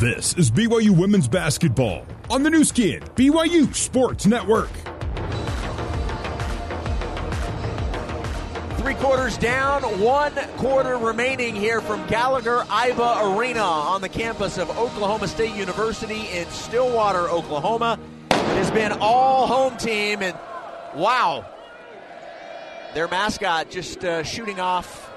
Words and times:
This 0.00 0.32
is 0.38 0.50
BYU 0.50 0.96
Women's 0.96 1.28
Basketball 1.28 2.06
on 2.30 2.42
the 2.42 2.48
Nu 2.48 2.64
Skin, 2.64 3.00
BYU 3.16 3.74
Sports 3.74 4.24
Network. 4.24 4.70
Three 8.78 8.94
quarters 8.94 9.36
down, 9.36 9.82
one 10.00 10.32
quarter 10.56 10.96
remaining 10.96 11.54
here 11.54 11.82
from 11.82 12.06
Gallagher 12.06 12.60
Iba 12.60 13.36
Arena 13.36 13.60
on 13.60 14.00
the 14.00 14.08
campus 14.08 14.56
of 14.56 14.70
Oklahoma 14.70 15.28
State 15.28 15.54
University 15.54 16.28
in 16.30 16.48
Stillwater, 16.48 17.28
Oklahoma. 17.28 17.98
It 18.30 18.36
has 18.36 18.70
been 18.70 18.92
all 19.02 19.46
home 19.46 19.76
team, 19.76 20.22
and 20.22 20.34
wow, 20.94 21.44
their 22.94 23.06
mascot 23.06 23.70
just 23.70 24.02
uh, 24.02 24.22
shooting 24.22 24.60
off 24.60 25.12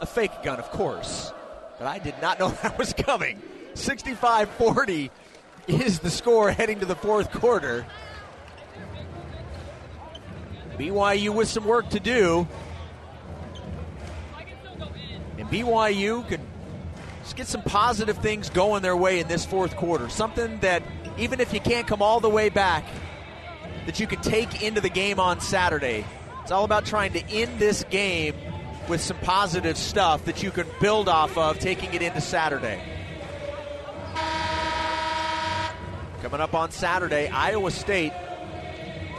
a 0.00 0.06
fake 0.06 0.42
gun, 0.42 0.58
of 0.58 0.70
course. 0.70 1.30
But 1.78 1.88
I 1.88 1.98
did 1.98 2.14
not 2.22 2.38
know 2.38 2.48
that 2.62 2.78
was 2.78 2.94
coming. 2.94 3.42
65 3.78 4.50
40 4.50 5.10
is 5.68 6.00
the 6.00 6.10
score 6.10 6.50
heading 6.50 6.80
to 6.80 6.86
the 6.86 6.96
fourth 6.96 7.30
quarter. 7.30 7.86
BYU 10.78 11.34
with 11.34 11.48
some 11.48 11.64
work 11.64 11.88
to 11.90 12.00
do. 12.00 12.46
And 15.36 15.48
BYU 15.48 16.26
can 16.28 16.40
just 17.22 17.36
get 17.36 17.46
some 17.46 17.62
positive 17.62 18.18
things 18.18 18.50
going 18.50 18.82
their 18.82 18.96
way 18.96 19.20
in 19.20 19.28
this 19.28 19.44
fourth 19.44 19.76
quarter. 19.76 20.08
Something 20.08 20.58
that, 20.60 20.82
even 21.18 21.40
if 21.40 21.52
you 21.52 21.60
can't 21.60 21.86
come 21.86 22.02
all 22.02 22.20
the 22.20 22.30
way 22.30 22.48
back, 22.48 22.84
that 23.86 24.00
you 24.00 24.06
can 24.06 24.20
take 24.20 24.62
into 24.62 24.80
the 24.80 24.88
game 24.88 25.20
on 25.20 25.40
Saturday. 25.40 26.04
It's 26.42 26.50
all 26.50 26.64
about 26.64 26.86
trying 26.86 27.12
to 27.12 27.24
end 27.30 27.58
this 27.58 27.84
game 27.84 28.34
with 28.88 29.00
some 29.00 29.18
positive 29.18 29.76
stuff 29.76 30.24
that 30.24 30.42
you 30.42 30.50
can 30.50 30.66
build 30.80 31.08
off 31.08 31.36
of 31.36 31.58
taking 31.58 31.92
it 31.92 32.02
into 32.02 32.20
Saturday. 32.20 32.97
Coming 36.22 36.40
up 36.40 36.52
on 36.52 36.72
Saturday, 36.72 37.28
Iowa 37.28 37.70
State 37.70 38.12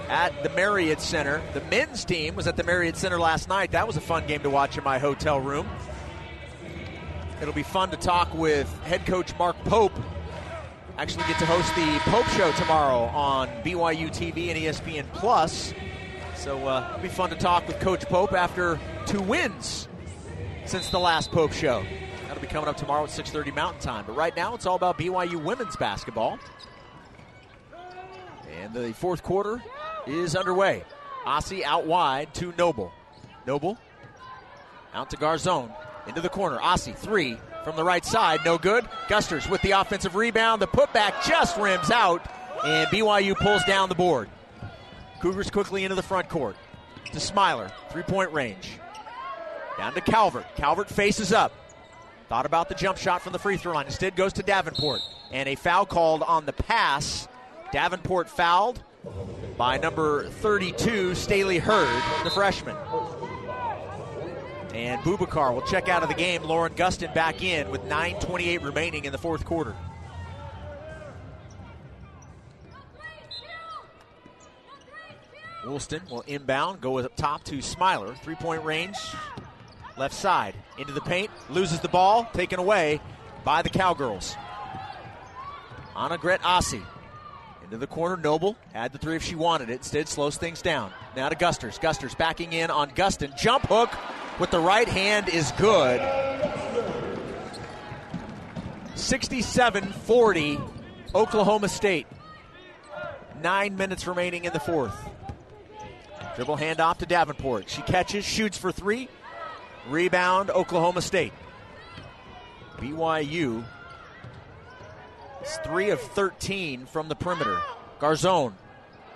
at 0.09 0.43
the 0.43 0.49
Marriott 0.49 0.99
Center. 0.99 1.41
The 1.53 1.61
men's 1.61 2.03
team 2.03 2.35
was 2.35 2.45
at 2.45 2.57
the 2.57 2.63
Marriott 2.63 2.97
Center 2.97 3.17
last 3.17 3.47
night. 3.47 3.71
That 3.71 3.87
was 3.87 3.95
a 3.95 4.01
fun 4.01 4.27
game 4.27 4.41
to 4.41 4.49
watch 4.49 4.77
in 4.77 4.83
my 4.83 4.99
hotel 4.99 5.39
room. 5.39 5.65
It'll 7.41 7.53
be 7.53 7.63
fun 7.63 7.89
to 7.91 7.97
talk 7.97 8.33
with 8.33 8.67
head 8.83 9.05
coach 9.05 9.37
Mark 9.39 9.55
Pope. 9.63 9.93
Actually, 10.97 11.23
get 11.23 11.39
to 11.39 11.45
host 11.45 11.73
the 11.75 11.99
Pope 12.11 12.25
Show 12.27 12.51
tomorrow 12.53 13.03
on 13.15 13.47
BYU 13.63 14.09
TV 14.09 14.49
and 14.49 14.59
ESPN 14.59 15.05
Plus. 15.13 15.73
So 16.35 16.67
uh, 16.67 16.87
it'll 16.89 17.01
be 17.01 17.07
fun 17.07 17.29
to 17.29 17.37
talk 17.37 17.65
with 17.65 17.79
Coach 17.79 18.05
Pope 18.07 18.33
after 18.33 18.77
two 19.05 19.21
wins 19.21 19.87
since 20.65 20.89
the 20.89 20.99
last 20.99 21.31
Pope 21.31 21.53
Show. 21.53 21.85
That'll 22.27 22.41
be 22.41 22.47
coming 22.47 22.67
up 22.67 22.75
tomorrow 22.75 23.05
at 23.05 23.09
6:30 23.09 23.55
Mountain 23.55 23.81
Time. 23.81 24.03
But 24.05 24.17
right 24.17 24.35
now, 24.35 24.53
it's 24.53 24.65
all 24.65 24.75
about 24.75 24.97
BYU 24.97 25.41
women's 25.41 25.77
basketball. 25.77 26.37
And 28.59 28.73
the 28.73 28.93
fourth 28.93 29.23
quarter 29.23 29.63
is 30.05 30.35
underway. 30.35 30.83
Asi 31.25 31.63
out 31.63 31.85
wide 31.85 32.33
to 32.35 32.53
Noble. 32.57 32.91
Noble 33.45 33.77
out 34.93 35.09
to 35.11 35.17
Garzon. 35.17 35.71
Into 36.07 36.21
the 36.21 36.29
corner. 36.29 36.59
Asi, 36.59 36.91
three 36.91 37.37
from 37.63 37.75
the 37.75 37.83
right 37.83 38.03
side. 38.03 38.39
No 38.43 38.57
good. 38.57 38.87
Gusters 39.07 39.47
with 39.47 39.61
the 39.61 39.71
offensive 39.71 40.15
rebound. 40.15 40.61
The 40.61 40.67
putback 40.67 41.23
just 41.23 41.55
rims 41.57 41.91
out, 41.91 42.25
and 42.65 42.87
BYU 42.87 43.35
pulls 43.35 43.63
down 43.65 43.89
the 43.89 43.95
board. 43.95 44.27
Cougars 45.21 45.51
quickly 45.51 45.83
into 45.83 45.95
the 45.95 46.03
front 46.03 46.29
court. 46.29 46.55
To 47.11 47.19
Smiler, 47.19 47.71
three 47.91 48.03
point 48.03 48.31
range. 48.33 48.79
Down 49.77 49.93
to 49.93 50.01
Calvert. 50.01 50.45
Calvert 50.55 50.89
faces 50.89 51.31
up. 51.31 51.51
Thought 52.27 52.45
about 52.45 52.69
the 52.69 52.75
jump 52.75 52.97
shot 52.97 53.21
from 53.21 53.33
the 53.33 53.39
free 53.39 53.57
throw 53.57 53.73
line. 53.73 53.85
Instead 53.85 54.15
goes 54.15 54.33
to 54.33 54.43
Davenport. 54.43 55.01
And 55.31 55.47
a 55.47 55.55
foul 55.55 55.85
called 55.85 56.21
on 56.21 56.45
the 56.45 56.53
pass. 56.53 57.27
Davenport 57.71 58.29
fouled 58.29 58.81
by 59.57 59.77
number 59.77 60.27
32, 60.27 61.11
Stailee 61.11 61.59
Heard, 61.59 62.23
the 62.23 62.29
freshman. 62.29 62.75
And 64.73 65.01
Bubakar 65.01 65.53
will 65.53 65.61
check 65.63 65.89
out 65.89 66.03
of 66.03 66.09
the 66.09 66.15
game. 66.15 66.43
Lauren 66.43 66.73
Gustin 66.73 67.13
back 67.13 67.43
in 67.43 67.69
with 67.71 67.81
9.28 67.83 68.63
remaining 68.63 69.05
in 69.05 69.11
the 69.11 69.17
fourth 69.17 69.45
quarter. 69.45 69.75
Woolston 75.65 76.01
will 76.09 76.21
inbound, 76.21 76.81
go 76.81 76.97
up 76.99 77.15
top 77.15 77.43
to 77.45 77.61
Smiler. 77.61 78.15
Three 78.15 78.35
point 78.35 78.63
range, 78.63 78.97
left 79.97 80.15
side. 80.15 80.55
Into 80.77 80.93
the 80.93 81.01
paint, 81.01 81.29
loses 81.49 81.79
the 81.79 81.89
ball, 81.89 82.27
taken 82.33 82.59
away 82.59 83.01
by 83.43 83.61
the 83.61 83.69
Cowgirls. 83.69 84.35
Anna 85.95 86.17
Gret 86.17 86.39
Asi. 86.43 86.81
Into 87.69 87.77
the 87.77 87.85
corner, 87.85 88.17
Noble 88.17 88.55
had 88.73 88.93
the 88.93 88.97
three 88.97 89.15
if 89.15 89.21
she 89.21 89.35
wanted 89.35 89.69
it. 89.69 89.73
Instead, 89.73 90.07
slows 90.07 90.37
things 90.37 90.63
down. 90.63 90.91
Now 91.15 91.29
to 91.29 91.35
Gusters. 91.35 91.77
Gusters 91.77 92.15
backing 92.15 92.51
in 92.51 92.71
on 92.71 92.89
Gustin. 92.89 93.37
Jump 93.37 93.67
hook 93.67 93.91
with 94.39 94.49
the 94.49 94.59
right 94.59 94.87
hand 94.87 95.29
is 95.29 95.51
good. 95.51 96.01
67 98.95 99.83
40, 99.83 100.59
Oklahoma 101.13 101.69
State. 101.69 102.07
Nine 103.43 103.77
minutes 103.77 104.07
remaining 104.07 104.45
in 104.45 104.53
the 104.53 104.59
fourth. 104.59 104.95
Dribble 106.37 106.57
handoff 106.57 106.97
to 106.97 107.05
Davenport. 107.05 107.69
She 107.69 107.83
catches, 107.83 108.25
shoots 108.25 108.57
for 108.57 108.71
three. 108.71 109.09
Rebound, 109.89 110.49
Oklahoma 110.49 111.03
State. 111.03 111.33
BYU 112.77 113.63
is 115.43 115.59
three 115.63 115.89
of 115.89 115.99
13 115.99 116.85
from 116.85 117.09
the 117.09 117.15
perimeter. 117.15 117.59
Garzon 117.99 118.53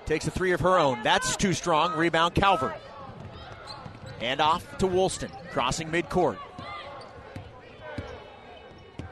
takes 0.06 0.28
a 0.28 0.32
three 0.32 0.52
of 0.52 0.60
her 0.62 0.78
own. 0.78 1.02
That's 1.04 1.36
too 1.36 1.54
strong. 1.54 1.94
Rebound, 1.94 2.36
Calvert. 2.36 2.76
And 4.22 4.40
off 4.42 4.78
to 4.78 4.88
Woolston, 4.88 5.32
crossing 5.52 5.90
midcourt. 5.90 6.38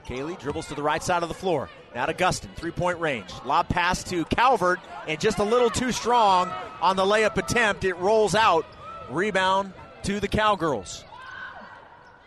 Kaylee 0.05 0.39
dribbles 0.39 0.67
to 0.67 0.75
the 0.75 0.83
right 0.83 1.01
side 1.01 1.23
of 1.23 1.29
the 1.29 1.35
floor. 1.35 1.69
Now 1.93 2.05
to 2.05 2.13
Gustin, 2.13 2.53
three 2.55 2.71
point 2.71 2.99
range. 2.99 3.31
Lob 3.45 3.67
pass 3.67 4.03
to 4.05 4.25
Calvert, 4.25 4.79
and 5.07 5.19
just 5.19 5.39
a 5.39 5.43
little 5.43 5.69
too 5.69 5.91
strong 5.91 6.51
on 6.81 6.95
the 6.95 7.03
layup 7.03 7.37
attempt. 7.37 7.83
It 7.83 7.93
rolls 7.95 8.35
out. 8.35 8.65
Rebound 9.09 9.73
to 10.03 10.19
the 10.19 10.27
Cowgirls. 10.27 11.03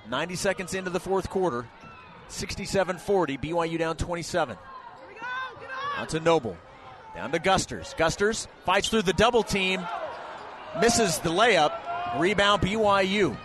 90 0.08 0.36
seconds 0.36 0.74
into 0.74 0.90
the 0.90 1.00
fourth 1.00 1.30
quarter. 1.30 1.66
67 2.28 2.98
40. 2.98 3.38
BYU 3.38 3.78
down 3.78 3.96
27. 3.96 4.56
Out 5.96 6.08
to 6.10 6.20
Noble. 6.20 6.56
Down 7.14 7.30
to 7.32 7.38
Gusters. 7.38 7.94
Gusters 7.96 8.48
fights 8.64 8.88
through 8.88 9.02
the 9.02 9.12
double 9.12 9.42
team. 9.42 9.86
Misses 10.80 11.18
the 11.18 11.30
layup. 11.30 12.18
Rebound 12.18 12.62
BYU. 12.62 13.36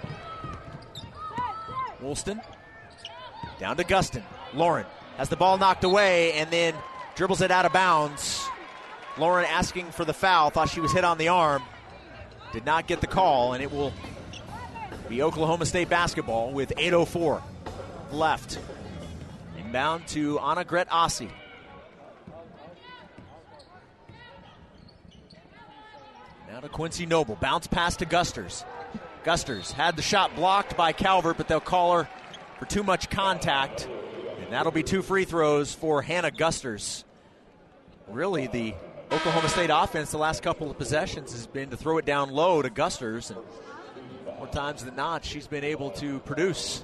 Woolston. 2.01 2.41
Down 3.59 3.77
to 3.77 3.83
Gustin. 3.83 4.23
Lauren 4.53 4.85
has 5.17 5.29
the 5.29 5.35
ball 5.35 5.57
knocked 5.57 5.83
away 5.83 6.33
and 6.33 6.49
then 6.49 6.73
dribbles 7.15 7.41
it 7.41 7.51
out 7.51 7.65
of 7.65 7.73
bounds. 7.73 8.47
Lauren 9.17 9.45
asking 9.45 9.91
for 9.91 10.05
the 10.05 10.13
foul. 10.13 10.49
Thought 10.49 10.69
she 10.69 10.79
was 10.79 10.91
hit 10.91 11.03
on 11.03 11.17
the 11.17 11.27
arm. 11.27 11.61
Did 12.53 12.65
not 12.65 12.87
get 12.87 13.01
the 13.01 13.07
call, 13.07 13.53
and 13.53 13.61
it 13.61 13.71
will 13.71 13.93
be 15.07 15.21
Oklahoma 15.21 15.65
State 15.65 15.89
basketball 15.89 16.51
with 16.51 16.73
8.04 16.77 17.41
left. 18.11 18.59
Inbound 19.57 20.07
to 20.07 20.39
Anna 20.39 20.63
Gret 20.63 20.87
Asi. 20.89 21.29
Now 26.51 26.61
to 26.61 26.69
Quincy 26.69 27.05
Noble. 27.05 27.35
Bounce 27.35 27.67
pass 27.67 27.97
to 27.97 28.05
Gusters. 28.05 28.65
Gusters 29.23 29.71
had 29.71 29.95
the 29.95 30.01
shot 30.01 30.35
blocked 30.35 30.75
by 30.75 30.93
Calvert, 30.93 31.37
but 31.37 31.47
they'll 31.47 31.59
call 31.59 31.95
her 31.95 32.09
for 32.57 32.65
too 32.65 32.81
much 32.81 33.11
contact. 33.11 33.87
And 34.41 34.51
that'll 34.51 34.71
be 34.71 34.81
two 34.81 35.03
free 35.03 35.25
throws 35.25 35.75
for 35.75 36.01
Hannah 36.01 36.31
Gusters. 36.31 37.05
Really, 38.07 38.47
the 38.47 38.73
Oklahoma 39.11 39.47
State 39.49 39.69
offense 39.71 40.09
the 40.09 40.17
last 40.17 40.41
couple 40.41 40.71
of 40.71 40.77
possessions 40.79 41.33
has 41.33 41.45
been 41.45 41.69
to 41.69 41.77
throw 41.77 41.99
it 41.99 42.05
down 42.05 42.31
low 42.31 42.63
to 42.63 42.71
Gusters. 42.71 43.29
And 43.29 43.39
more 44.37 44.47
times 44.47 44.83
than 44.83 44.95
not, 44.95 45.23
she's 45.23 45.45
been 45.45 45.63
able 45.63 45.91
to 45.91 46.17
produce 46.21 46.83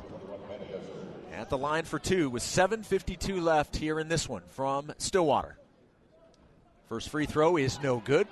at 1.33 1.49
the 1.49 1.57
line 1.57 1.85
for 1.85 1.97
two 1.97 2.29
with 2.29 2.43
7.52 2.43 3.41
left 3.41 3.75
here 3.75 3.99
in 3.99 4.09
this 4.09 4.29
one 4.29 4.43
from 4.49 4.93
Stillwater. 4.99 5.57
First 6.87 7.09
free 7.09 7.25
throw 7.25 7.57
is 7.57 7.81
no 7.81 7.97
good. 7.97 8.27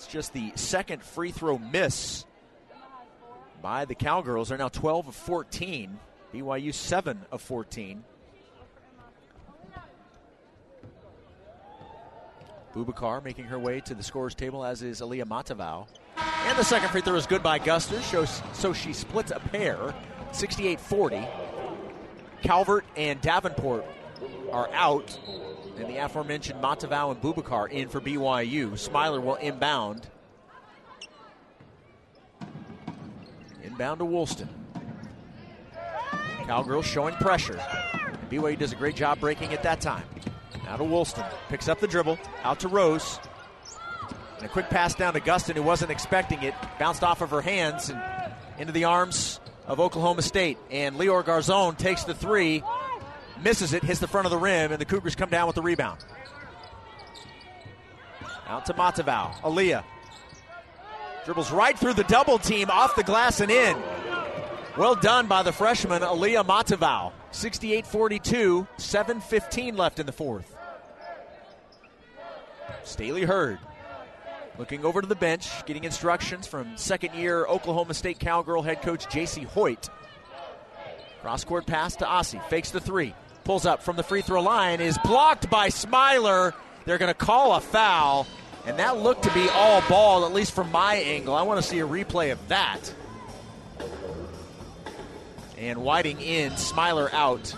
It's 0.00 0.06
just 0.06 0.32
the 0.32 0.52
second 0.54 1.02
free 1.02 1.30
throw 1.30 1.58
miss 1.58 2.24
by 3.60 3.84
the 3.84 3.94
Cowgirls. 3.94 4.48
They're 4.48 4.56
now 4.56 4.70
12 4.70 5.08
of 5.08 5.14
14. 5.14 5.98
BYU 6.32 6.72
7 6.72 7.20
of 7.30 7.42
14. 7.42 8.02
Bubakar 12.74 13.22
making 13.22 13.44
her 13.44 13.58
way 13.58 13.80
to 13.80 13.94
the 13.94 14.02
scores 14.02 14.34
table, 14.34 14.64
as 14.64 14.80
is 14.80 15.02
Aliyah 15.02 15.26
Matavau. 15.26 15.86
And 16.16 16.58
the 16.58 16.64
second 16.64 16.88
free 16.88 17.02
throw 17.02 17.16
is 17.16 17.26
good 17.26 17.42
by 17.42 17.58
Guster, 17.58 18.00
so 18.54 18.72
she 18.72 18.94
splits 18.94 19.32
a 19.32 19.38
pair, 19.38 19.94
68 20.32 20.80
40. 20.80 21.28
Calvert 22.40 22.86
and 22.96 23.20
Davenport 23.20 23.84
are 24.50 24.70
out, 24.72 25.18
and 25.80 25.88
the 25.88 25.96
aforementioned 25.96 26.62
Matavao 26.62 27.12
and 27.12 27.20
Bubakar 27.20 27.70
in 27.70 27.88
for 27.88 28.00
BYU. 28.00 28.78
Smiler 28.78 29.20
will 29.20 29.36
inbound. 29.36 30.06
Inbound 33.62 33.98
to 33.98 34.04
Woolston. 34.04 34.48
Cowgirls 36.46 36.86
showing 36.86 37.14
pressure. 37.14 37.58
BYU 38.30 38.58
does 38.58 38.72
a 38.72 38.76
great 38.76 38.96
job 38.96 39.20
breaking 39.20 39.52
at 39.52 39.62
that 39.62 39.80
time. 39.80 40.04
Now 40.64 40.76
to 40.76 40.84
Woolston. 40.84 41.24
Picks 41.48 41.68
up 41.68 41.80
the 41.80 41.88
dribble. 41.88 42.18
Out 42.44 42.60
to 42.60 42.68
Rose. 42.68 43.18
And 44.36 44.46
a 44.46 44.48
quick 44.48 44.68
pass 44.68 44.94
down 44.94 45.14
to 45.14 45.20
Gustin, 45.20 45.54
who 45.54 45.62
wasn't 45.62 45.90
expecting 45.90 46.42
it. 46.42 46.54
Bounced 46.78 47.02
off 47.02 47.22
of 47.22 47.30
her 47.30 47.40
hands 47.40 47.90
and 47.90 48.00
into 48.58 48.72
the 48.72 48.84
arms 48.84 49.40
of 49.66 49.80
Oklahoma 49.80 50.22
State. 50.22 50.58
And 50.70 50.96
Lior 50.96 51.24
Garzon 51.24 51.76
takes 51.78 52.04
the 52.04 52.14
three, 52.14 52.62
misses 53.42 53.72
it, 53.72 53.82
hits 53.82 54.00
the 54.00 54.08
front 54.08 54.26
of 54.26 54.30
the 54.30 54.38
rim, 54.38 54.72
and 54.72 54.80
the 54.80 54.84
Cougars 54.84 55.14
come 55.14 55.30
down 55.30 55.46
with 55.46 55.56
the 55.56 55.62
rebound. 55.62 56.04
Out 58.46 58.66
to 58.66 58.74
Matavao. 58.74 59.34
Aaliyah. 59.40 59.84
Dribbles 61.24 61.52
right 61.52 61.78
through 61.78 61.94
the 61.94 62.04
double 62.04 62.38
team, 62.38 62.70
off 62.70 62.96
the 62.96 63.04
glass 63.04 63.40
and 63.40 63.50
in. 63.50 63.76
Well 64.76 64.94
done 64.94 65.26
by 65.26 65.42
the 65.42 65.52
freshman, 65.52 66.02
Aaliyah 66.02 66.46
Matavao. 66.46 67.12
68 67.32 67.86
42, 67.86 68.66
7.15 68.76 69.78
left 69.78 70.00
in 70.00 70.06
the 70.06 70.12
fourth. 70.12 70.56
Stailee 72.84 73.24
Heard 73.24 73.58
looking 74.60 74.84
over 74.84 75.00
to 75.00 75.06
the 75.06 75.16
bench, 75.16 75.64
getting 75.64 75.84
instructions 75.84 76.46
from 76.46 76.76
second 76.76 77.14
year 77.14 77.46
Oklahoma 77.46 77.94
State 77.94 78.18
Cowgirl 78.18 78.62
head 78.62 78.82
coach 78.82 79.06
Jacie 79.06 79.46
Hoyt. 79.46 79.88
Cross 81.22 81.44
court 81.44 81.66
pass 81.66 81.96
to 81.96 82.06
Asi, 82.06 82.38
fakes 82.48 82.70
the 82.70 82.80
three, 82.80 83.14
pulls 83.50 83.66
up 83.66 83.82
from 83.82 83.96
the 83.96 84.02
free 84.04 84.22
throw 84.22 84.40
line, 84.40 84.80
is 84.80 84.96
blocked 84.98 85.50
by 85.50 85.70
Smiler. 85.70 86.54
They're 86.84 86.98
going 86.98 87.10
to 87.10 87.18
call 87.18 87.56
a 87.56 87.60
foul, 87.60 88.28
and 88.64 88.78
that 88.78 88.98
looked 88.98 89.24
to 89.24 89.34
be 89.34 89.48
all 89.48 89.82
ball, 89.88 90.24
at 90.24 90.32
least 90.32 90.52
from 90.52 90.70
my 90.70 90.94
angle. 90.94 91.34
I 91.34 91.42
want 91.42 91.60
to 91.60 91.68
see 91.68 91.80
a 91.80 91.84
replay 91.84 92.30
of 92.30 92.46
that. 92.46 92.94
And 95.58 95.82
Whiting 95.82 96.20
in, 96.20 96.56
Smiler 96.58 97.12
out. 97.12 97.52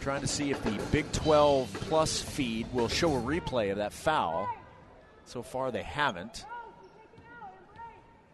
Trying 0.00 0.20
to 0.20 0.28
see 0.28 0.52
if 0.52 0.62
the 0.62 0.80
Big 0.92 1.10
12 1.10 1.72
Plus 1.72 2.22
feed 2.22 2.72
will 2.72 2.86
show 2.86 3.16
a 3.16 3.20
replay 3.20 3.72
of 3.72 3.78
that 3.78 3.92
foul. 3.92 4.48
So 5.26 5.42
far, 5.42 5.72
they 5.72 5.82
haven't. 5.82 6.44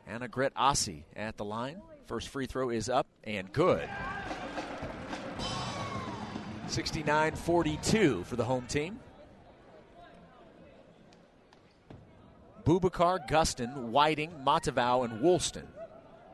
Anna 0.08 0.26
Gret 0.26 0.52
Asi 0.56 1.04
at 1.14 1.36
the 1.36 1.44
line. 1.44 1.82
First 2.06 2.28
free 2.28 2.46
throw 2.46 2.70
is 2.70 2.88
up 2.88 3.06
and 3.24 3.52
good. 3.52 3.88
69 6.68 7.34
42 7.34 8.24
for 8.24 8.36
the 8.36 8.44
home 8.44 8.66
team. 8.66 8.98
Bubakar, 12.64 13.26
Gustin, 13.28 13.74
Whiting, 13.88 14.30
Matavao, 14.44 15.04
and 15.04 15.22
Woolston 15.22 15.66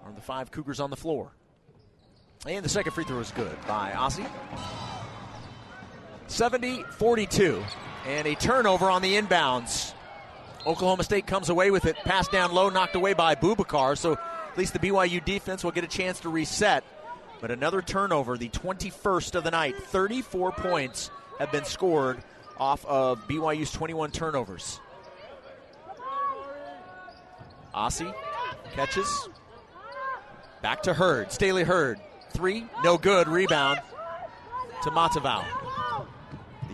are 0.05 0.13
the 0.13 0.21
five 0.21 0.51
Cougars 0.51 0.81
on 0.81 0.91
the 0.91 0.97
floor. 0.97 1.33
And 2.47 2.65
the 2.65 2.69
second 2.69 2.93
free 2.93 3.05
throw 3.05 3.21
is 3.21 3.31
good 3.33 3.57
by 3.67 3.93
Asi. 3.93 4.25
70 6.27 6.83
42. 6.83 7.63
And 8.07 8.27
a 8.27 8.35
turnover 8.35 8.91
on 8.91 9.03
the 9.03 9.15
inbounds. 9.15 9.94
Oklahoma 10.67 11.05
State 11.05 11.27
comes 11.27 11.49
away 11.49 11.71
with 11.71 11.85
it. 11.85 11.97
Passed 12.05 12.33
down 12.33 12.53
low, 12.53 12.71
knocked 12.71 12.97
away 12.97 13.13
by 13.13 13.35
Bubakar. 13.35 13.97
So 13.99 14.13
at 14.15 14.59
least 14.59 14.73
the 14.73 14.79
BYU 14.79 15.25
defense 15.25 15.65
will 15.65 15.73
get 15.73 15.85
a 15.85 15.89
chance 15.89 16.21
to 16.21 16.29
reset. 16.29 16.85
But 17.41 17.51
another 17.51 17.83
turnover, 17.83 18.39
the 18.39 18.49
21st 18.49 19.35
of 19.35 19.45
the 19.45 19.51
night. 19.51 19.77
34 19.77 20.53
points 20.53 21.11
have 21.39 21.53
been 21.53 21.65
scored 21.65 22.23
off 22.57 22.85
of 22.87 23.27
BYU's 23.29 23.71
21 23.71 24.13
turnovers. 24.13 24.81
Asi 27.75 28.07
catches. 28.73 29.29
Back 30.63 30.85
to 30.85 30.95
Heard. 30.95 31.29
Stailee 31.29 31.65
Heard. 31.65 32.01
Three, 32.31 32.67
no 32.83 32.97
good. 32.97 33.29
Rebound 33.29 33.81
to 34.85 34.91
Matavao. 34.91 35.45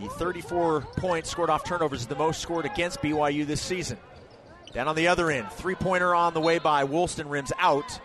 The 0.00 0.08
34 0.08 0.80
points 0.96 1.30
scored 1.30 1.50
off 1.50 1.64
turnovers 1.64 2.00
is 2.00 2.06
the 2.06 2.16
most 2.16 2.40
scored 2.40 2.64
against 2.64 3.02
BYU 3.02 3.46
this 3.46 3.60
season. 3.60 3.98
Down 4.72 4.88
on 4.88 4.96
the 4.96 5.08
other 5.08 5.30
end, 5.30 5.50
three 5.52 5.74
pointer 5.74 6.14
on 6.14 6.32
the 6.32 6.40
way 6.40 6.58
by 6.58 6.84
Woolston 6.84 7.28
rims 7.28 7.52
out. 7.58 8.00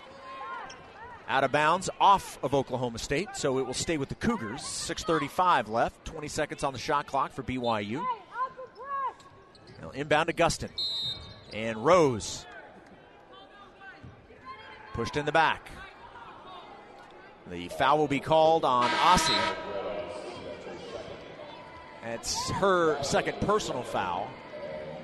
Out 1.28 1.44
of 1.44 1.52
bounds, 1.52 1.90
off 2.00 2.38
of 2.44 2.54
Oklahoma 2.54 3.00
State, 3.00 3.30
so 3.34 3.60
it 3.60 3.66
will 3.66 3.74
stay 3.74 3.98
with 3.98 4.10
the 4.10 4.16
Cougars. 4.16 4.62
6.35 4.62 5.70
left, 5.70 6.04
20 6.06 6.28
seconds 6.28 6.64
on 6.64 6.74
the 6.74 6.80
shot 6.80 7.08
clock 7.08 7.32
for 7.32 7.44
BYU. 7.44 8.06
Now 9.82 9.92
inbound 9.92 10.28
to 10.28 10.34
Gustin. 10.34 10.70
And 11.54 11.84
Rose 11.84 12.46
Pushed 14.94 15.18
in 15.18 15.26
the 15.26 15.32
back. 15.32 15.70
The 17.52 17.68
foul 17.68 17.98
will 17.98 18.08
be 18.08 18.22
called 18.22 18.64
on 18.64 18.90
Asi. 19.04 19.34
It's 22.06 22.52
her 22.52 23.02
second 23.02 23.40
personal 23.42 23.82
foul. 23.82 24.30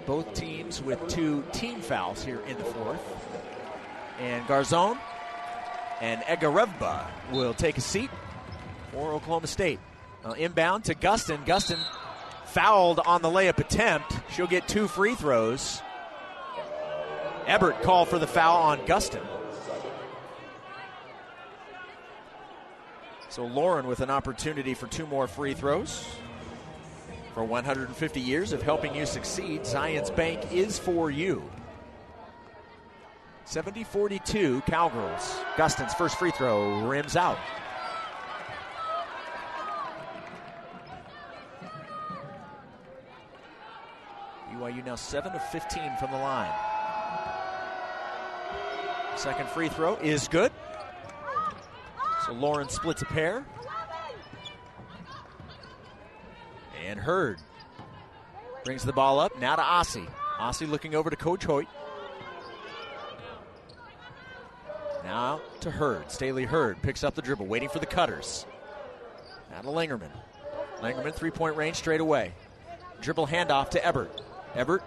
Both 0.05 0.35
teams 0.35 0.83
with 0.83 1.07
two 1.07 1.43
team 1.51 1.81
fouls 1.81 2.23
here 2.23 2.41
in 2.47 2.57
the 2.57 2.63
fourth. 2.63 3.01
And 4.19 4.45
Garzon 4.45 4.99
and 5.99 6.21
Egharevba 6.21 7.07
will 7.31 7.55
take 7.55 7.77
a 7.77 7.81
seat 7.81 8.11
for 8.91 9.13
Oklahoma 9.13 9.47
State. 9.47 9.79
Now 10.23 10.33
inbound 10.33 10.85
to 10.85 10.95
Gustin. 10.95 11.43
Gustin 11.43 11.79
fouled 12.45 12.99
on 12.99 13.23
the 13.23 13.29
layup 13.29 13.57
attempt. 13.57 14.13
She'll 14.31 14.45
get 14.45 14.67
two 14.67 14.87
free 14.87 15.15
throws. 15.15 15.81
Ebert 17.47 17.81
called 17.81 18.09
for 18.09 18.19
the 18.19 18.27
foul 18.27 18.61
on 18.61 18.79
Gustin. 18.85 19.25
So 23.29 23.45
Lauren 23.45 23.87
with 23.87 24.01
an 24.01 24.11
opportunity 24.11 24.75
for 24.75 24.85
two 24.85 25.07
more 25.07 25.25
free 25.27 25.55
throws. 25.55 26.05
For 27.33 27.45
150 27.45 28.19
years 28.19 28.51
of 28.51 28.61
helping 28.61 28.93
you 28.93 29.05
succeed, 29.05 29.61
Zions 29.61 30.13
Bank 30.15 30.51
is 30.51 30.77
for 30.77 31.09
you. 31.09 31.43
70 33.45 33.83
42, 33.85 34.61
Cowgirls. 34.61 35.37
Gustin's 35.55 35.93
first 35.93 36.17
free 36.17 36.31
throw 36.31 36.85
rims 36.87 37.15
out. 37.15 37.37
BYU 44.51 44.85
now 44.85 44.95
7 44.95 45.31
of 45.31 45.49
15 45.49 45.97
from 45.99 46.11
the 46.11 46.17
line. 46.17 46.51
Second 49.15 49.47
free 49.49 49.69
throw 49.69 49.95
is 49.97 50.27
good. 50.27 50.51
So 52.25 52.33
Lauren 52.33 52.69
splits 52.69 53.01
a 53.01 53.05
pair. 53.05 53.45
And 56.85 56.99
Heard 56.99 57.37
brings 58.63 58.83
the 58.83 58.93
ball 58.93 59.19
up. 59.19 59.39
Now 59.39 59.55
to 59.55 59.61
Asi. 59.61 60.05
Asi 60.39 60.65
looking 60.65 60.95
over 60.95 61.09
to 61.09 61.15
Coach 61.15 61.43
Hoyt. 61.43 61.67
Now 65.03 65.41
to 65.61 65.71
Heard. 65.71 66.07
Stailee 66.07 66.45
Heard 66.45 66.81
picks 66.81 67.03
up 67.03 67.15
the 67.15 67.21
dribble, 67.21 67.45
waiting 67.45 67.69
for 67.69 67.79
the 67.79 67.85
cutters. 67.85 68.45
Now 69.51 69.61
to 69.61 69.67
Langerman. 69.67 70.11
Langerman, 70.79 71.13
three 71.13 71.31
point 71.31 71.55
range 71.55 71.75
straight 71.75 72.01
away. 72.01 72.33
Dribble 73.01 73.27
handoff 73.27 73.69
to 73.71 73.85
Ebert. 73.85 74.21
Ebert 74.55 74.83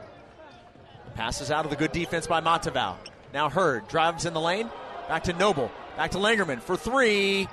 passes 1.14 1.50
out 1.50 1.64
of 1.64 1.70
the 1.70 1.76
good 1.76 1.92
defense 1.92 2.26
by 2.26 2.40
Matavao. 2.40 2.96
Now 3.32 3.48
Heard 3.48 3.88
drives 3.88 4.24
in 4.24 4.34
the 4.34 4.40
lane. 4.40 4.70
Back 5.08 5.24
to 5.24 5.32
Noble. 5.32 5.70
Back 5.96 6.12
to 6.12 6.18
Langerman 6.18 6.60
for 6.60 6.76
three. 6.76 7.48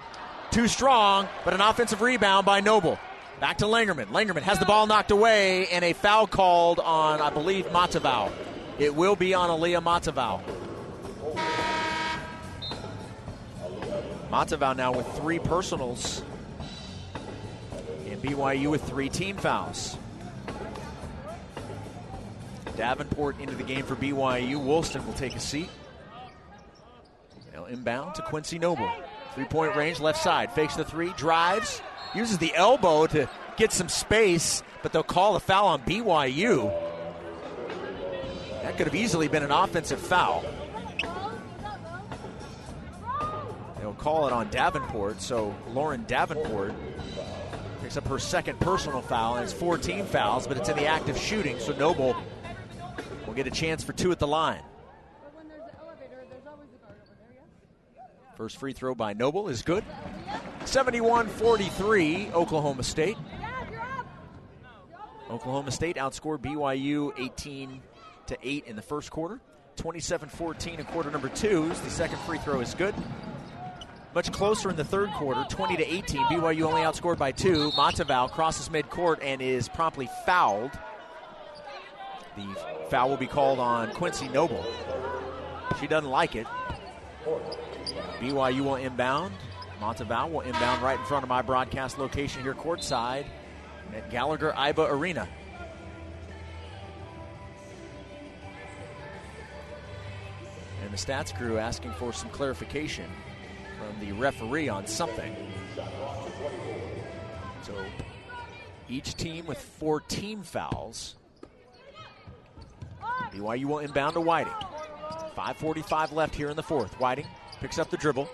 Too 0.51 0.67
strong, 0.67 1.27
but 1.45 1.53
an 1.53 1.61
offensive 1.61 2.01
rebound 2.01 2.45
by 2.45 2.59
Noble. 2.59 2.97
Back 3.41 3.57
to 3.57 3.65
Langerman. 3.65 4.05
Langerman 4.09 4.43
has 4.43 4.59
the 4.59 4.67
ball 4.67 4.85
knocked 4.85 5.09
away 5.09 5.65
and 5.69 5.83
a 5.83 5.93
foul 5.93 6.27
called 6.27 6.79
on, 6.79 7.19
I 7.19 7.31
believe, 7.31 7.65
Matavao. 7.69 8.31
It 8.77 8.93
will 8.93 9.15
be 9.15 9.33
on 9.33 9.49
Aaliyah 9.49 9.81
Matavao. 9.81 10.43
Matavao 14.29 14.77
now 14.77 14.91
with 14.93 15.07
three 15.17 15.39
personals. 15.39 16.21
And 18.07 18.21
BYU 18.21 18.69
with 18.69 18.87
three 18.87 19.09
team 19.09 19.37
fouls. 19.37 19.97
Davenport 22.77 23.39
into 23.39 23.55
the 23.55 23.63
game 23.63 23.85
for 23.85 23.95
BYU. 23.95 24.63
Woolston 24.63 25.03
will 25.03 25.13
take 25.13 25.35
a 25.35 25.39
seat. 25.39 25.69
Now 27.53 27.65
inbound 27.65 28.13
to 28.15 28.21
Quincy 28.21 28.59
Noble. 28.59 28.91
Three 29.35 29.45
point 29.45 29.75
range, 29.75 29.99
left 29.99 30.21
side. 30.21 30.51
Fakes 30.53 30.75
the 30.75 30.83
three, 30.83 31.13
drives, 31.13 31.81
uses 32.13 32.37
the 32.37 32.53
elbow 32.55 33.07
to 33.07 33.29
get 33.57 33.71
some 33.71 33.89
space, 33.89 34.63
but 34.83 34.91
they'll 34.91 35.03
call 35.03 35.35
a 35.35 35.39
foul 35.39 35.67
on 35.67 35.81
BYU. 35.81 36.71
That 38.63 38.77
could 38.77 38.87
have 38.87 38.95
easily 38.95 39.27
been 39.27 39.43
an 39.43 39.51
offensive 39.51 39.99
foul. 39.99 40.43
they'll 43.79 43.93
call 43.93 44.27
it 44.27 44.33
on 44.33 44.49
Davenport. 44.49 45.21
So 45.21 45.55
Lauren 45.69 46.03
Davenport 46.07 46.73
picks 47.81 47.97
up 47.97 48.07
her 48.07 48.19
second 48.19 48.59
personal 48.59 49.01
foul, 49.01 49.35
and 49.35 49.43
it's 49.43 49.53
four 49.53 49.77
team 49.77 50.05
fouls, 50.05 50.47
but 50.47 50.57
it's 50.57 50.69
in 50.69 50.75
the 50.75 50.85
act 50.85 51.09
of 51.09 51.17
shooting. 51.17 51.59
So 51.59 51.73
Noble 51.73 52.15
will 53.25 53.33
get 53.33 53.47
a 53.47 53.51
chance 53.51 53.83
for 53.83 53.93
two 53.93 54.11
at 54.11 54.19
the 54.19 54.27
line. 54.27 54.61
First 58.35 58.57
free 58.57 58.73
throw 58.73 58.95
by 58.95 59.13
Noble 59.13 59.49
is 59.49 59.61
good. 59.61 59.83
71 60.65 61.27
43, 61.27 62.31
Oklahoma 62.33 62.83
State. 62.83 63.17
Oklahoma 65.29 65.71
State 65.71 65.97
outscored 65.97 66.39
BYU 66.39 67.11
18 67.17 67.81
to 68.27 68.37
8 68.41 68.65
in 68.65 68.75
the 68.75 68.81
first 68.81 69.11
quarter. 69.11 69.39
27 69.77 70.29
14 70.29 70.79
in 70.79 70.85
quarter 70.85 71.11
number 71.11 71.29
two. 71.29 71.67
The 71.69 71.89
second 71.89 72.19
free 72.19 72.37
throw 72.39 72.59
is 72.61 72.73
good. 72.73 72.93
Much 74.13 74.31
closer 74.31 74.69
in 74.69 74.75
the 74.75 74.83
third 74.83 75.09
quarter, 75.11 75.45
20 75.49 75.77
to 75.77 75.93
18. 75.93 76.21
BYU 76.25 76.63
only 76.63 76.81
outscored 76.81 77.17
by 77.17 77.31
two. 77.31 77.71
Monteval 77.71 78.29
crosses 78.29 78.67
midcourt 78.69 79.19
and 79.23 79.41
is 79.41 79.69
promptly 79.69 80.09
fouled. 80.25 80.71
The 82.35 82.57
foul 82.89 83.09
will 83.09 83.17
be 83.17 83.27
called 83.27 83.59
on 83.59 83.91
Quincy 83.93 84.27
Noble. 84.27 84.65
She 85.79 85.87
doesn't 85.87 86.09
like 86.09 86.35
it. 86.35 86.45
BYU 88.19 88.61
will 88.61 88.75
inbound. 88.75 89.33
Monteval 89.79 90.29
will 90.29 90.41
inbound 90.41 90.81
right 90.81 90.99
in 90.99 91.05
front 91.05 91.23
of 91.23 91.29
my 91.29 91.41
broadcast 91.41 91.97
location 91.97 92.43
here 92.43 92.53
courtside 92.53 93.25
at 93.95 94.09
Gallagher 94.11 94.51
Iba 94.51 94.89
Arena. 94.91 95.27
And 100.83 100.91
the 100.91 100.97
stats 100.97 101.35
crew 101.35 101.57
asking 101.57 101.91
for 101.93 102.13
some 102.13 102.29
clarification 102.29 103.09
from 103.77 104.05
the 104.05 104.11
referee 104.13 104.69
on 104.69 104.85
something. 104.85 105.35
So 107.63 107.85
each 108.89 109.15
team 109.15 109.45
with 109.45 109.57
four 109.57 110.01
team 110.01 110.43
fouls. 110.43 111.15
BYU 113.31 113.65
will 113.65 113.79
inbound 113.79 114.13
to 114.13 114.21
Whiting. 114.21 114.53
5.45 115.35 116.11
left 116.11 116.35
here 116.35 116.49
in 116.49 116.55
the 116.55 116.63
fourth. 116.63 116.99
Whiting 116.99 117.25
picks 117.61 117.79
up 117.79 117.89
the 117.89 117.97
dribble 117.97 118.27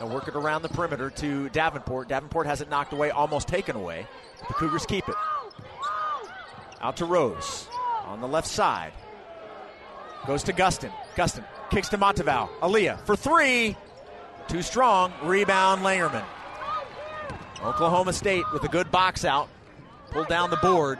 and 0.00 0.12
work 0.12 0.26
it 0.26 0.34
around 0.34 0.62
the 0.62 0.68
perimeter 0.68 1.10
to 1.10 1.48
Davenport. 1.50 2.08
Davenport 2.08 2.46
has 2.46 2.60
it 2.60 2.68
knocked 2.68 2.92
away, 2.92 3.10
almost 3.10 3.46
taken 3.46 3.76
away. 3.76 4.06
The 4.48 4.54
Cougars 4.54 4.86
keep 4.86 5.08
it. 5.08 5.14
Out 6.80 6.96
to 6.96 7.04
Rose 7.04 7.68
on 8.04 8.20
the 8.20 8.28
left 8.28 8.48
side. 8.48 8.92
Goes 10.26 10.42
to 10.44 10.52
Gustin. 10.52 10.92
Gustin 11.14 11.44
kicks 11.70 11.88
to 11.90 11.98
Monteval. 11.98 12.48
Aaliyah 12.60 13.00
for 13.06 13.14
three. 13.14 13.76
Too 14.48 14.62
strong. 14.62 15.12
Rebound 15.22 15.82
Langerman. 15.82 16.24
Oklahoma 17.62 18.12
State 18.12 18.44
with 18.52 18.64
a 18.64 18.68
good 18.68 18.90
box 18.90 19.24
out. 19.24 19.48
Pulled 20.10 20.28
down 20.28 20.50
the 20.50 20.56
board. 20.56 20.98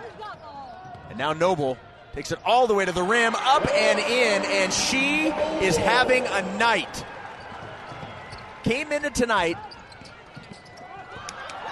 And 1.09 1.19
now 1.19 1.33
Noble 1.33 1.77
takes 2.15 2.33
it 2.33 2.39
all 2.45 2.67
the 2.67 2.75
way 2.75 2.85
to 2.85 2.93
the 2.93 3.03
rim, 3.03 3.35
up 3.35 3.69
and 3.69 3.99
in, 3.99 4.43
and 4.45 4.73
she 4.73 5.27
is 5.65 5.77
having 5.77 6.25
a 6.27 6.57
night. 6.59 7.05
Came 8.65 8.93
into 8.93 9.11
tonight, 9.11 9.59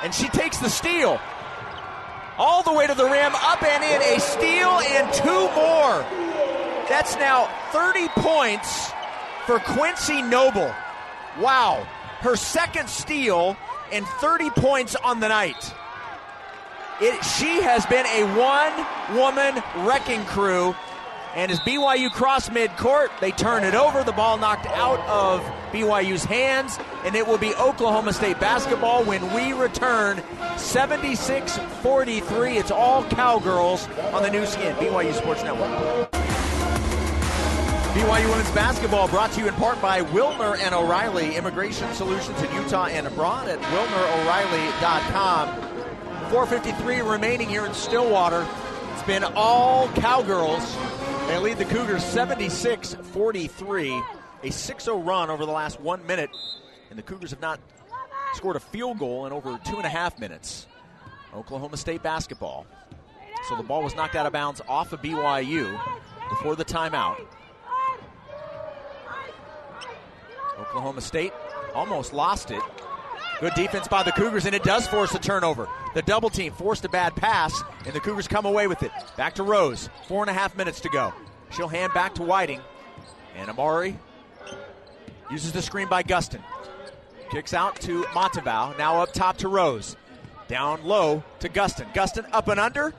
and 0.02 0.14
she 0.14 0.28
takes 0.28 0.58
the 0.58 0.68
steal. 0.68 1.18
All 2.36 2.62
the 2.62 2.72
way 2.72 2.86
to 2.86 2.94
the 2.94 3.04
rim, 3.04 3.32
up 3.34 3.62
and 3.62 3.82
in, 3.82 4.16
a 4.16 4.20
steal 4.20 4.68
and 4.68 5.12
two 5.14 5.24
more. 5.54 6.04
That's 6.90 7.16
now 7.16 7.48
30 7.72 8.08
points 8.08 8.92
for 9.46 9.58
Quincy 9.58 10.20
Noble. 10.20 10.70
Wow. 11.40 11.86
Her 12.20 12.36
second 12.36 12.90
steal 12.90 13.56
and 13.90 14.06
30 14.06 14.50
points 14.50 14.94
on 14.94 15.20
the 15.20 15.28
night. 15.28 15.74
It, 17.00 17.24
she 17.24 17.62
has 17.62 17.86
been 17.86 18.04
a 18.04 18.24
one 18.38 19.16
woman 19.16 19.62
wrecking 19.86 20.24
crew. 20.26 20.74
And 21.34 21.50
as 21.50 21.58
BYU 21.60 22.10
cross 22.10 22.50
midcourt, 22.50 23.08
they 23.20 23.30
turn 23.30 23.64
it 23.64 23.74
over. 23.74 24.04
The 24.04 24.12
ball 24.12 24.36
knocked 24.36 24.66
out 24.66 25.00
of 25.08 25.42
BYU's 25.72 26.24
hands, 26.24 26.78
and 27.04 27.14
it 27.14 27.26
will 27.26 27.38
be 27.38 27.54
Oklahoma 27.54 28.12
State 28.12 28.38
basketball 28.38 29.04
when 29.04 29.32
we 29.34 29.52
return 29.52 30.22
76 30.56 31.58
43. 31.82 32.58
It's 32.58 32.70
all 32.70 33.04
Cowgirls 33.04 33.88
on 34.12 34.22
the 34.22 34.30
Nu 34.30 34.46
Skin, 34.46 34.76
BYU 34.76 35.12
Sports 35.14 35.42
Network. 35.42 36.10
BYU 37.92 38.30
women's 38.30 38.50
basketball 38.52 39.06
brought 39.08 39.32
to 39.32 39.40
you 39.40 39.48
in 39.48 39.54
part 39.54 39.80
by 39.82 40.00
Wilner 40.00 40.58
and 40.58 40.74
O'Reilly 40.74 41.36
Immigration 41.36 41.92
Solutions 41.92 42.40
in 42.42 42.50
Utah 42.54 42.86
and 42.86 43.06
abroad 43.06 43.48
at 43.48 43.58
WilnerO'Reilly.com. 43.60 45.48
453 46.30 47.00
remaining 47.00 47.48
here 47.50 47.66
in 47.66 47.74
Stillwater. 47.74 48.46
It's 48.94 49.02
been 49.02 49.24
all 49.34 49.88
Cowgirls. 49.88 50.74
They 51.26 51.36
lead 51.38 51.58
the 51.58 51.66
Cougars 51.66 52.02
76 52.02 52.94
43. 52.94 54.02
A 54.42 54.50
6 54.50 54.84
0 54.84 54.98
run 54.98 55.30
over 55.30 55.46
the 55.46 55.52
last 55.52 55.80
one 55.80 56.04
minute. 56.06 56.30
And 56.90 56.98
the 56.98 57.02
Cougars 57.02 57.30
have 57.30 57.40
not 57.40 57.60
scored 58.34 58.56
a 58.56 58.60
field 58.60 58.98
goal 58.98 59.26
in 59.26 59.32
over 59.32 59.58
two 59.64 59.76
and 59.76 59.86
a 59.86 59.88
half 59.88 60.18
minutes. 60.18 60.66
Oklahoma 61.34 61.76
State 61.76 62.02
basketball. 62.02 62.66
So 63.48 63.56
the 63.56 63.62
ball 63.62 63.82
was 63.82 63.94
knocked 63.94 64.14
out 64.14 64.26
of 64.26 64.32
bounds 64.32 64.60
off 64.68 64.92
of 64.92 65.00
BYU 65.00 65.78
before 66.28 66.56
the 66.56 66.64
timeout. 66.64 67.24
Oklahoma 70.58 71.00
State 71.00 71.32
almost 71.74 72.12
lost 72.12 72.50
it. 72.50 72.62
Good 73.40 73.54
defense 73.54 73.88
by 73.88 74.02
the 74.02 74.12
Cougars, 74.12 74.46
and 74.46 74.54
it 74.54 74.62
does 74.62 74.86
force 74.86 75.14
a 75.14 75.18
turnover. 75.18 75.68
The 75.94 76.02
double 76.02 76.30
team 76.30 76.52
forced 76.52 76.84
a 76.84 76.88
bad 76.88 77.16
pass, 77.16 77.60
and 77.84 77.94
the 77.94 78.00
Cougars 78.00 78.28
come 78.28 78.46
away 78.46 78.68
with 78.68 78.82
it. 78.82 78.92
Back 79.16 79.34
to 79.36 79.42
Rose. 79.42 79.88
Four 80.06 80.22
and 80.22 80.30
a 80.30 80.32
half 80.32 80.56
minutes 80.56 80.80
to 80.82 80.88
go. 80.90 81.12
She'll 81.50 81.68
hand 81.68 81.92
back 81.92 82.14
to 82.16 82.22
Whiting. 82.22 82.60
And 83.36 83.50
Amari 83.50 83.96
uses 85.32 85.52
the 85.52 85.62
screen 85.62 85.88
by 85.88 86.02
Gustin. 86.02 86.42
Kicks 87.30 87.54
out 87.54 87.80
to 87.80 88.02
Monteval. 88.12 88.76
Now 88.76 89.02
up 89.02 89.12
top 89.12 89.38
to 89.38 89.48
Rose. 89.48 89.96
Down 90.48 90.84
low 90.84 91.24
to 91.40 91.48
Gustin. 91.48 91.92
Gustin 91.94 92.28
up 92.32 92.48
and 92.48 92.60
under. 92.60 92.92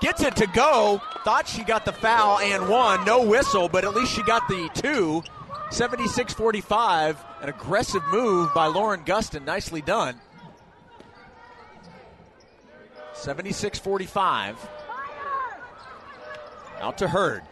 Gets 0.00 0.22
it 0.22 0.36
to 0.36 0.46
go. 0.46 1.02
Thought 1.24 1.46
she 1.46 1.64
got 1.64 1.84
the 1.84 1.92
foul 1.92 2.38
and 2.38 2.68
one. 2.68 3.04
No 3.04 3.22
whistle, 3.22 3.68
but 3.68 3.84
at 3.84 3.94
least 3.94 4.12
she 4.12 4.22
got 4.22 4.48
the 4.48 4.70
two. 4.74 5.22
76 5.70 6.32
45. 6.32 7.22
An 7.42 7.48
aggressive 7.50 8.02
move 8.10 8.52
by 8.54 8.66
Lauren 8.66 9.04
Gustin. 9.04 9.44
Nicely 9.44 9.82
done. 9.82 10.18
76 13.12 13.78
45. 13.78 14.68
Out 16.80 16.98
to 16.98 17.08
Heard. 17.08 17.42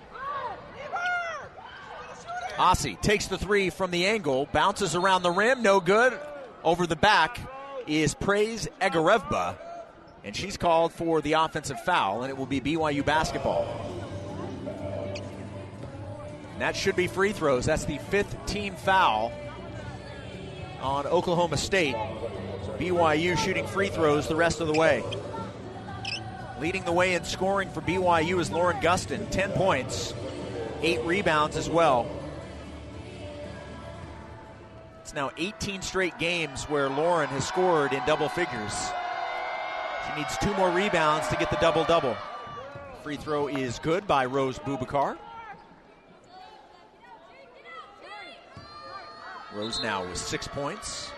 Asi 2.58 2.94
takes 2.96 3.26
the 3.26 3.38
three 3.38 3.70
from 3.70 3.90
the 3.90 4.06
angle, 4.06 4.48
bounces 4.52 4.94
around 4.94 5.22
the 5.22 5.30
rim, 5.30 5.62
no 5.62 5.80
good. 5.80 6.18
Over 6.64 6.86
the 6.86 6.96
back 6.96 7.38
is 7.86 8.14
Praise 8.14 8.68
Egharevba, 8.80 9.56
and 10.24 10.34
she's 10.34 10.56
called 10.56 10.92
for 10.92 11.20
the 11.20 11.34
offensive 11.34 11.80
foul, 11.80 12.22
and 12.22 12.30
it 12.30 12.36
will 12.36 12.46
be 12.46 12.60
BYU 12.60 13.04
basketball. 13.04 13.66
And 16.52 16.60
that 16.60 16.74
should 16.74 16.96
be 16.96 17.06
free 17.06 17.32
throws. 17.32 17.66
That's 17.66 17.84
the 17.84 17.98
fifth 17.98 18.34
team 18.46 18.74
foul 18.74 19.30
on 20.80 21.06
Oklahoma 21.06 21.58
State. 21.58 21.96
BYU 22.78 23.38
shooting 23.38 23.66
free 23.66 23.88
throws 23.88 24.28
the 24.28 24.36
rest 24.36 24.60
of 24.60 24.66
the 24.66 24.78
way. 24.78 25.02
Leading 26.60 26.84
the 26.84 26.92
way 26.92 27.14
in 27.14 27.24
scoring 27.24 27.70
for 27.70 27.80
BYU 27.82 28.40
is 28.40 28.50
Lauren 28.50 28.78
Gustin, 28.78 29.30
10 29.30 29.52
points, 29.52 30.14
8 30.82 31.02
rebounds 31.04 31.56
as 31.56 31.68
well. 31.68 32.06
Now 35.16 35.30
18 35.38 35.80
straight 35.80 36.16
games 36.18 36.64
where 36.64 36.90
Lauren 36.90 37.28
has 37.30 37.48
scored 37.48 37.94
in 37.94 38.04
double 38.06 38.28
figures. 38.28 38.92
She 40.06 40.20
needs 40.20 40.36
two 40.36 40.52
more 40.54 40.70
rebounds 40.70 41.26
to 41.28 41.36
get 41.36 41.48
the 41.50 41.56
double 41.56 41.84
double. 41.84 42.14
Free 43.02 43.16
throw 43.16 43.48
is 43.48 43.78
good 43.78 44.06
by 44.06 44.26
Rose 44.26 44.58
Bubakar. 44.58 45.16
Rose 49.54 49.82
now 49.82 50.06
with 50.06 50.18
six 50.18 50.46
points. 50.46 51.10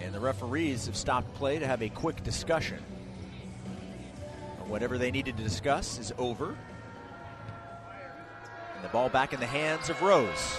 And 0.00 0.14
the 0.14 0.20
referees 0.20 0.86
have 0.86 0.96
stopped 0.96 1.34
play 1.34 1.58
to 1.58 1.66
have 1.66 1.82
a 1.82 1.90
quick 1.90 2.24
discussion. 2.24 2.78
Whatever 4.68 4.96
they 4.96 5.10
needed 5.10 5.36
to 5.36 5.42
discuss 5.42 5.98
is 5.98 6.14
over. 6.16 6.56
Ball 8.96 9.10
back 9.10 9.34
in 9.34 9.40
the 9.40 9.46
hands 9.46 9.90
of 9.90 10.00
Rose. 10.00 10.56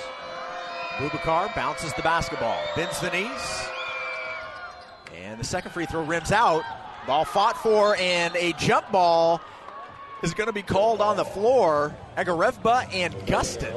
Bubakar 0.98 1.56
bounces 1.56 1.92
the 1.94 2.04
basketball, 2.04 2.62
bends 2.76 3.02
the 3.02 3.10
knees. 3.10 3.68
And 5.16 5.40
the 5.40 5.44
second 5.44 5.72
free 5.72 5.88
throw 5.88 6.04
rims 6.04 6.32
out. 6.32 6.62
Ball 7.08 7.26
fought 7.26 7.58
for, 7.58 7.96
and 7.96 8.36
a 8.36 8.54
jump 8.54 8.92
ball 8.92 9.42
is 10.22 10.36
going 10.36 10.46
to 10.46 10.54
be 10.54 10.62
called 10.62 11.02
on 11.02 11.18
the 11.18 11.26
floor. 11.26 11.96
Egharevba 12.16 12.94
and 12.94 13.12
Gustin. 13.26 13.76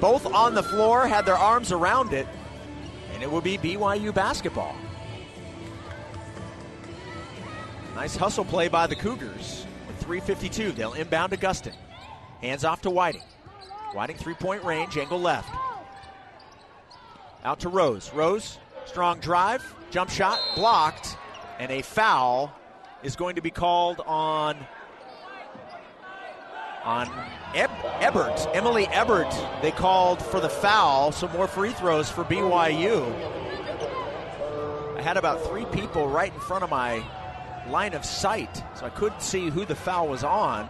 Both 0.00 0.24
on 0.24 0.54
the 0.54 0.62
floor, 0.62 1.08
had 1.08 1.26
their 1.26 1.34
arms 1.34 1.72
around 1.72 2.12
it, 2.12 2.28
and 3.12 3.24
it 3.24 3.30
will 3.32 3.40
be 3.40 3.58
BYU 3.58 4.14
basketball. 4.14 4.76
Nice 7.96 8.14
hustle 8.14 8.44
play 8.44 8.68
by 8.68 8.86
the 8.86 8.94
Cougars. 8.94 9.66
With 9.88 10.06
3.52, 10.06 10.76
they'll 10.76 10.92
inbound 10.92 11.32
to 11.32 11.36
Gustin. 11.36 11.74
Hands 12.40 12.62
off 12.62 12.82
to 12.82 12.90
Whiting. 12.90 13.22
Whiting 13.92 14.16
three 14.16 14.34
point 14.34 14.64
range, 14.64 14.96
angle 14.96 15.20
left. 15.20 15.54
Out 17.44 17.60
to 17.60 17.68
Rose. 17.68 18.10
Rose, 18.14 18.58
strong 18.86 19.20
drive, 19.20 19.62
jump 19.90 20.08
shot, 20.08 20.40
blocked, 20.54 21.16
and 21.58 21.70
a 21.70 21.82
foul 21.82 22.52
is 23.02 23.16
going 23.16 23.36
to 23.36 23.42
be 23.42 23.50
called 23.50 24.00
on 24.06 24.56
on 26.84 27.08
Eb- 27.54 27.70
Ebert, 28.00 28.48
Emily 28.54 28.86
Ebert. 28.88 29.32
They 29.60 29.70
called 29.70 30.22
for 30.22 30.40
the 30.40 30.48
foul, 30.48 31.12
Some 31.12 31.30
more 31.32 31.46
free 31.46 31.72
throws 31.72 32.10
for 32.10 32.24
BYU. 32.24 33.04
I 34.96 35.02
had 35.02 35.16
about 35.16 35.44
three 35.46 35.64
people 35.66 36.08
right 36.08 36.32
in 36.32 36.40
front 36.40 36.64
of 36.64 36.70
my 36.70 37.04
line 37.68 37.94
of 37.94 38.04
sight, 38.04 38.64
so 38.74 38.86
I 38.86 38.90
couldn't 38.90 39.22
see 39.22 39.50
who 39.50 39.64
the 39.64 39.76
foul 39.76 40.08
was 40.08 40.24
on. 40.24 40.68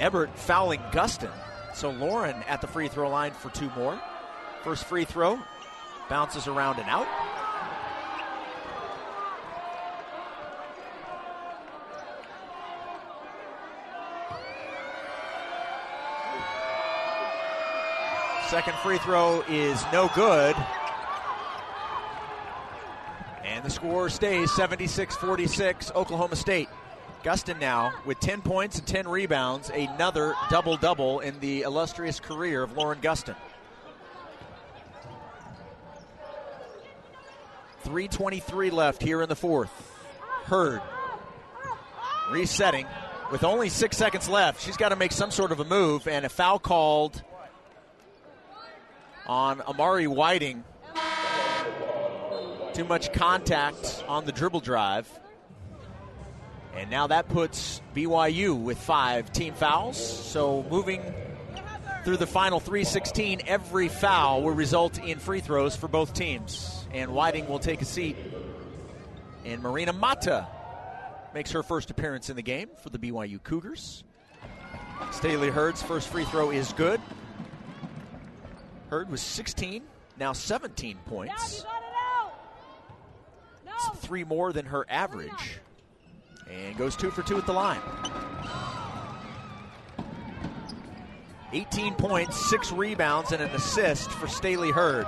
Ebert 0.00 0.36
fouling 0.36 0.80
Gustin. 0.90 1.30
So 1.74 1.90
Lauren 1.90 2.36
at 2.44 2.60
the 2.60 2.68
free 2.68 2.86
throw 2.86 3.10
line 3.10 3.32
for 3.32 3.50
two 3.50 3.68
more. 3.70 4.00
First 4.62 4.84
free 4.84 5.04
throw 5.04 5.40
bounces 6.08 6.46
around 6.46 6.78
and 6.78 6.88
out. 6.88 7.08
Second 18.48 18.74
free 18.78 18.98
throw 18.98 19.42
is 19.48 19.84
no 19.92 20.08
good. 20.14 20.54
And 23.44 23.64
the 23.64 23.70
score 23.70 24.08
stays 24.08 24.52
76 24.52 25.16
46, 25.16 25.90
Oklahoma 25.96 26.36
State. 26.36 26.68
Gustin 27.24 27.58
now 27.58 27.94
with 28.04 28.20
10 28.20 28.42
points 28.42 28.78
and 28.78 28.86
10 28.86 29.08
rebounds, 29.08 29.70
another 29.70 30.34
double 30.50 30.76
double 30.76 31.20
in 31.20 31.40
the 31.40 31.62
illustrious 31.62 32.20
career 32.20 32.62
of 32.62 32.76
Lauren 32.76 33.00
Gustin. 33.00 33.34
3.23 37.84 38.72
left 38.72 39.02
here 39.02 39.22
in 39.22 39.28
the 39.30 39.36
fourth. 39.36 39.70
Heard 40.44 40.82
resetting 42.30 42.86
with 43.32 43.42
only 43.42 43.70
six 43.70 43.96
seconds 43.96 44.28
left. 44.28 44.60
She's 44.60 44.76
got 44.76 44.90
to 44.90 44.96
make 44.96 45.12
some 45.12 45.30
sort 45.30 45.50
of 45.50 45.60
a 45.60 45.64
move, 45.64 46.06
and 46.06 46.26
a 46.26 46.28
foul 46.28 46.58
called 46.58 47.22
on 49.26 49.62
Amari 49.62 50.06
Whiting. 50.06 50.62
Too 52.74 52.84
much 52.84 53.14
contact 53.14 54.04
on 54.08 54.26
the 54.26 54.32
dribble 54.32 54.60
drive. 54.60 55.08
And 56.76 56.90
now 56.90 57.06
that 57.06 57.28
puts 57.28 57.80
BYU 57.94 58.60
with 58.60 58.78
five 58.78 59.32
team 59.32 59.54
fouls. 59.54 59.96
So 59.96 60.64
moving 60.70 61.02
through 62.04 62.16
the 62.16 62.26
final 62.26 62.60
316, 62.60 63.42
every 63.46 63.88
foul 63.88 64.42
will 64.42 64.52
result 64.52 64.98
in 64.98 65.18
free 65.18 65.40
throws 65.40 65.76
for 65.76 65.88
both 65.88 66.14
teams. 66.14 66.86
And 66.92 67.12
Whiting 67.12 67.48
will 67.48 67.58
take 67.58 67.80
a 67.80 67.84
seat. 67.84 68.16
And 69.44 69.62
Marina 69.62 69.92
Mata 69.92 70.46
makes 71.32 71.52
her 71.52 71.62
first 71.62 71.90
appearance 71.90 72.30
in 72.30 72.36
the 72.36 72.42
game 72.42 72.68
for 72.82 72.90
the 72.90 72.98
BYU 72.98 73.42
Cougars. 73.42 74.04
Stailee 75.10 75.50
Heard's 75.50 75.82
first 75.82 76.08
free 76.08 76.24
throw 76.24 76.50
is 76.50 76.72
good. 76.72 77.00
Heard 78.90 79.10
was 79.10 79.20
16, 79.20 79.82
now 80.18 80.32
17 80.32 80.98
points. 81.06 81.64
It's 83.66 83.98
three 83.98 84.24
more 84.24 84.52
than 84.52 84.66
her 84.66 84.86
average. 84.88 85.60
And 86.50 86.76
goes 86.76 86.96
two 86.96 87.10
for 87.10 87.22
two 87.22 87.38
at 87.38 87.46
the 87.46 87.52
line. 87.52 87.80
18 91.52 91.94
points, 91.94 92.48
six 92.48 92.72
rebounds, 92.72 93.32
and 93.32 93.40
an 93.40 93.50
assist 93.50 94.10
for 94.10 94.26
Stailee 94.26 94.72
Heard. 94.72 95.06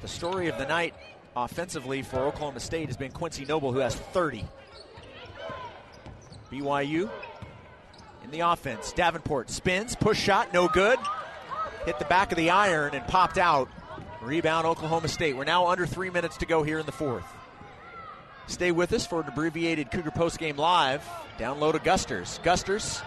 The 0.00 0.08
story 0.08 0.48
of 0.48 0.56
the 0.56 0.66
night 0.66 0.94
offensively 1.34 2.02
for 2.02 2.20
Oklahoma 2.20 2.60
State 2.60 2.86
has 2.86 2.96
been 2.96 3.10
Quincy 3.10 3.44
Noble, 3.44 3.72
who 3.72 3.80
has 3.80 3.96
30. 3.96 4.44
BYU 6.50 7.10
in 8.22 8.30
the 8.30 8.40
offense. 8.40 8.92
Davenport 8.92 9.50
spins, 9.50 9.96
push 9.96 10.20
shot, 10.20 10.52
no 10.52 10.68
good. 10.68 10.98
Hit 11.84 11.98
the 11.98 12.04
back 12.04 12.30
of 12.30 12.38
the 12.38 12.50
iron 12.50 12.94
and 12.94 13.04
popped 13.06 13.38
out. 13.38 13.68
Rebound 14.20 14.66
Oklahoma 14.66 15.08
State. 15.08 15.36
We're 15.36 15.44
now 15.44 15.66
under 15.66 15.86
three 15.86 16.10
minutes 16.10 16.36
to 16.38 16.46
go 16.46 16.62
here 16.62 16.78
in 16.78 16.86
the 16.86 16.92
fourth. 16.92 17.24
Stay 18.46 18.72
with 18.72 18.92
us 18.92 19.06
for 19.06 19.20
an 19.20 19.28
abbreviated 19.28 19.90
Cougar 19.90 20.10
Post 20.10 20.38
Game 20.38 20.56
Live. 20.56 21.06
Download 21.38 21.72
to 21.72 21.78
Gusters. 21.78 22.40
Gusters 22.42 23.02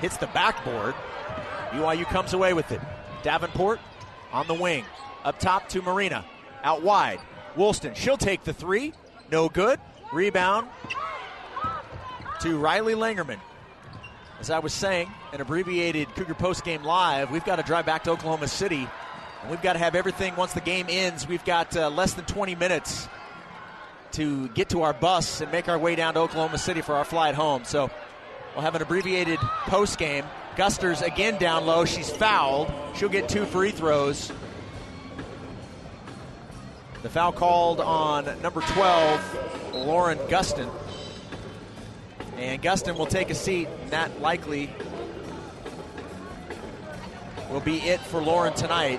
hits 0.00 0.16
the 0.16 0.28
backboard. 0.28 0.94
BYU 1.70 2.04
comes 2.04 2.32
away 2.32 2.54
with 2.54 2.70
it. 2.72 2.80
Davenport 3.22 3.80
on 4.32 4.46
the 4.46 4.54
wing. 4.54 4.84
Up 5.24 5.38
top 5.38 5.68
to 5.70 5.82
Marina. 5.82 6.24
Out 6.62 6.82
wide. 6.82 7.20
Woolston. 7.56 7.94
She'll 7.94 8.16
take 8.16 8.44
the 8.44 8.52
three. 8.52 8.92
No 9.30 9.48
good. 9.48 9.80
Rebound 10.12 10.68
to 12.40 12.56
Riley 12.56 12.94
Langerman. 12.94 13.38
As 14.40 14.50
I 14.50 14.60
was 14.60 14.72
saying, 14.72 15.10
an 15.32 15.40
abbreviated 15.40 16.08
Cougar 16.14 16.34
Post 16.34 16.64
Game 16.64 16.84
Live, 16.84 17.30
we've 17.30 17.44
got 17.44 17.56
to 17.56 17.64
drive 17.64 17.84
back 17.84 18.04
to 18.04 18.12
Oklahoma 18.12 18.46
City. 18.46 18.88
And 19.42 19.50
we've 19.50 19.60
got 19.62 19.72
to 19.72 19.80
have 19.80 19.96
everything 19.96 20.36
once 20.36 20.52
the 20.52 20.60
game 20.60 20.86
ends. 20.88 21.26
We've 21.26 21.44
got 21.44 21.76
uh, 21.76 21.90
less 21.90 22.14
than 22.14 22.24
20 22.24 22.54
minutes 22.54 23.08
to 24.18 24.48
get 24.48 24.70
to 24.70 24.82
our 24.82 24.92
bus 24.92 25.40
and 25.40 25.52
make 25.52 25.68
our 25.68 25.78
way 25.78 25.94
down 25.94 26.14
to 26.14 26.18
Oklahoma 26.20 26.58
City 26.58 26.80
for 26.80 26.96
our 26.96 27.04
flight 27.04 27.36
home. 27.36 27.62
So 27.62 27.88
we'll 28.52 28.64
have 28.64 28.74
an 28.74 28.82
abbreviated 28.82 29.38
post 29.68 29.96
game. 29.96 30.24
Gusters 30.56 31.02
again 31.02 31.38
down 31.38 31.66
low. 31.66 31.84
She's 31.84 32.10
fouled. 32.10 32.68
She'll 32.96 33.10
get 33.10 33.28
two 33.28 33.44
free 33.44 33.70
throws. 33.70 34.32
The 37.02 37.08
foul 37.08 37.30
called 37.30 37.78
on 37.78 38.24
number 38.42 38.60
12, 38.60 39.74
Lauren 39.74 40.18
Gustin. 40.26 40.68
And 42.38 42.60
Gustin 42.60 42.98
will 42.98 43.06
take 43.06 43.30
a 43.30 43.36
seat, 43.36 43.68
and 43.82 43.90
that 43.92 44.20
likely 44.20 44.68
will 47.52 47.60
be 47.60 47.76
it 47.82 48.00
for 48.00 48.20
Lauren 48.20 48.52
tonight. 48.54 48.98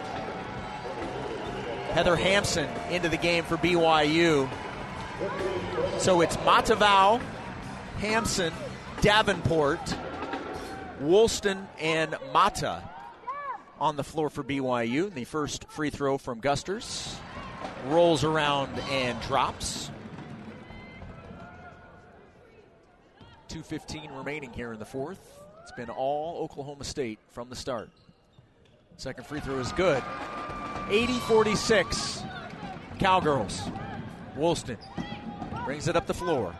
Heather 1.91 2.15
Hampson 2.15 2.69
into 2.89 3.09
the 3.09 3.17
game 3.17 3.43
for 3.43 3.57
BYU. 3.57 4.49
So 5.97 6.21
it's 6.21 6.37
Matavau, 6.37 7.21
Hampson, 7.97 8.53
Davenport, 9.01 9.95
Woolston, 11.01 11.67
and 11.79 12.15
Mata 12.33 12.83
on 13.79 13.95
the 13.97 14.03
floor 14.03 14.29
for 14.29 14.43
BYU. 14.43 15.13
The 15.13 15.25
first 15.25 15.69
free 15.69 15.89
throw 15.89 16.17
from 16.17 16.39
Gusters 16.39 17.17
rolls 17.87 18.23
around 18.23 18.77
and 18.89 19.19
drops. 19.21 19.91
2.15 23.49 24.17
remaining 24.17 24.53
here 24.53 24.71
in 24.71 24.79
the 24.79 24.85
fourth. 24.85 25.39
It's 25.61 25.71
been 25.73 25.89
all 25.89 26.41
Oklahoma 26.43 26.83
State 26.83 27.19
from 27.31 27.49
the 27.49 27.55
start. 27.55 27.89
Second 28.95 29.25
free 29.25 29.39
throw 29.39 29.59
is 29.59 29.71
good. 29.73 30.03
80 30.89 31.19
46. 31.19 32.23
Cowgirls. 32.99 33.61
Woolston 34.35 34.77
brings 35.69 35.87
it 35.87 35.95
up 35.95 36.07
the 36.07 36.13
floor. 36.15 36.51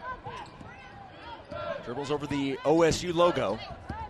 Dribbles 1.84 2.12
over 2.12 2.28
the 2.28 2.58
OSU 2.58 3.12
logo. 3.12 3.58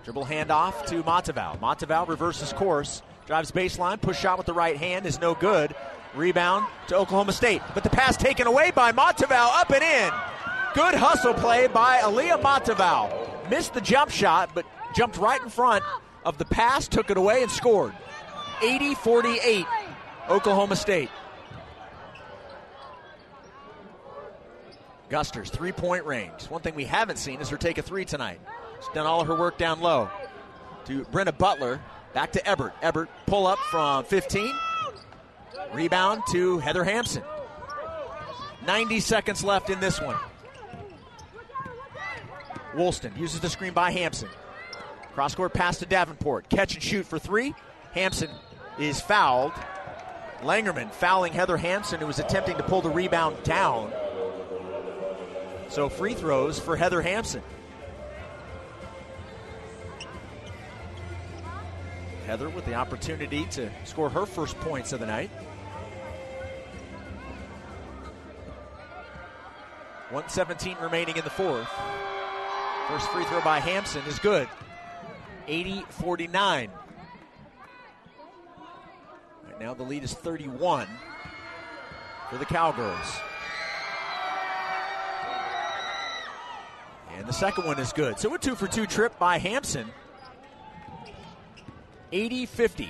Dribble 0.04 0.26
handoff 0.26 0.86
to 0.88 1.02
Matavau. 1.04 1.58
Matavau 1.58 2.06
reverses 2.06 2.52
course. 2.52 3.02
Drives 3.26 3.50
baseline. 3.50 4.02
Push 4.02 4.20
shot 4.20 4.38
with 4.38 4.46
the 4.46 4.54
right 4.54 4.76
hand 4.76 5.06
is 5.06 5.18
no 5.22 5.36
good. 5.36 5.74
Rebound 6.14 6.68
to 6.90 6.98
Oklahoma 6.98 7.32
State. 7.32 7.62
But 7.74 7.84
the 7.86 7.90
pass 7.90 8.18
taken 8.18 8.46
away 8.46 8.72
by 8.72 8.92
Matavau. 8.92 9.62
Up 9.62 9.72
and 9.72 9.82
in. 9.82 10.12
Good 10.74 10.96
hustle 10.96 11.34
play 11.34 11.68
by 11.68 12.00
Aaliyah 12.00 12.42
Matavau. 12.42 13.50
Missed 13.50 13.76
the 13.76 13.80
jump 13.80 14.12
shot, 14.12 14.50
but 14.54 14.66
jumped 14.94 15.16
right 15.16 15.42
in 15.42 15.48
front 15.48 15.82
of 16.26 16.38
the 16.38 16.44
pass, 16.44 16.90
took 16.90 17.10
it 17.10 17.16
away, 17.16 17.42
and 17.42 17.50
scored. 17.50 17.94
80 18.62 18.96
48, 18.96 19.66
Oklahoma 20.30 20.76
State. 20.76 21.10
Gusters, 25.10 25.50
three 25.50 25.72
point 25.72 26.06
range. 26.06 26.46
One 26.50 26.62
thing 26.62 26.76
we 26.76 26.86
haven't 26.86 27.18
seen 27.18 27.42
is 27.42 27.50
her 27.50 27.58
take 27.58 27.78
a 27.78 27.82
three 27.82 28.06
tonight. 28.06 28.40
She's 28.80 28.94
done 28.94 29.06
all 29.06 29.22
of 29.22 29.28
her 29.28 29.36
work 29.36 29.58
down 29.58 29.82
low. 29.82 30.10
To 30.86 31.04
Brenna 31.06 31.36
Butler, 31.38 31.82
back 32.14 32.32
to 32.34 32.48
Ebert. 32.48 32.74
Ebert 32.82 33.10
pull 33.26 33.48
up 33.48 33.60
from 33.72 34.04
15. 34.06 34.54
Rebound 35.74 36.24
to 36.32 36.60
Heather 36.60 36.84
Hampson. 36.84 37.24
90 38.66 39.00
seconds 39.00 39.44
left 39.44 39.70
in 39.70 39.80
this 39.80 40.00
one. 40.00 40.18
Woolston 42.76 43.16
uses 43.18 43.40
the 43.40 43.50
screen 43.50 43.74
by 43.74 43.92
Hampson. 43.92 44.30
Cross 45.14 45.36
court 45.36 45.54
pass 45.54 45.80
to 45.80 45.86
Davenport. 45.86 46.50
Catch 46.50 46.76
and 46.76 46.84
shoot 46.84 47.06
for 47.06 47.20
three. 47.20 47.56
Hampson 47.94 48.30
is 48.78 49.02
fouled. 49.02 49.54
Langerman 50.42 50.92
fouling 50.92 51.34
Heather 51.34 51.58
Hampson, 51.58 52.00
who 52.00 52.08
was 52.08 52.20
attempting 52.20 52.56
to 52.58 52.64
pull 52.64 52.82
the 52.82 52.90
rebound 52.90 53.42
down. 53.44 53.92
So 55.70 55.88
free 55.88 56.16
throws 56.16 56.60
for 56.60 56.76
Heather 56.76 57.02
Hampson. 57.02 57.44
Heather 62.26 62.50
with 62.50 62.66
the 62.66 62.74
opportunity 62.74 63.46
to 63.52 63.70
score 63.86 64.10
her 64.10 64.26
first 64.26 64.60
points 64.60 64.94
of 64.94 65.00
the 65.00 65.06
night. 65.06 65.30
117 70.10 70.78
remaining 70.82 71.18
in 71.18 71.24
the 71.24 71.30
fourth. 71.30 71.70
First 72.88 73.08
free 73.10 73.24
throw 73.26 73.42
by 73.42 73.60
Hampson 73.60 74.02
is 74.08 74.18
good. 74.18 74.48
80 75.48 75.86
49. 75.90 76.72
Right 79.46 79.60
now 79.60 79.76
the 79.76 79.84
lead 79.84 80.04
is 80.04 80.14
31 80.14 80.88
for 82.32 82.38
the 82.38 82.46
Cowgirls. 82.46 83.20
The 87.30 87.34
second 87.34 87.66
one 87.66 87.78
is 87.78 87.94
good. 87.94 88.18
So 88.18 88.34
a 88.34 88.40
two 88.40 88.56
for 88.56 88.66
two 88.66 88.88
trip 88.88 89.20
by 89.20 89.38
Hampson. 89.38 89.88
80 92.12 92.48
50. 92.48 92.86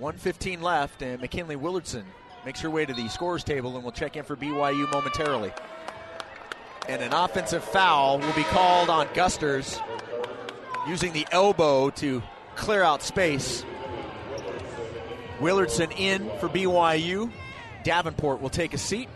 115 0.00 0.60
left, 0.60 1.00
and 1.00 1.20
McKinley 1.20 1.54
Willardson 1.54 2.02
makes 2.44 2.60
her 2.60 2.70
way 2.70 2.84
to 2.84 2.92
the 2.92 3.06
scores 3.08 3.44
table 3.44 3.76
and 3.76 3.84
will 3.84 3.92
check 3.92 4.16
in 4.16 4.24
for 4.24 4.34
BYU 4.34 4.90
momentarily. 4.90 5.52
And 6.88 7.00
an 7.02 7.12
offensive 7.12 7.62
foul 7.62 8.18
will 8.18 8.32
be 8.32 8.42
called 8.42 8.90
on 8.90 9.06
Gusters 9.14 9.78
using 10.88 11.12
the 11.12 11.28
elbow 11.30 11.90
to 11.90 12.20
clear 12.56 12.82
out 12.82 13.00
space. 13.00 13.64
Willardson 15.38 15.96
in 15.96 16.28
for 16.40 16.48
BYU. 16.48 17.30
Davenport 17.84 18.40
will 18.40 18.50
take 18.50 18.74
a 18.74 18.78
seat. 18.78 19.08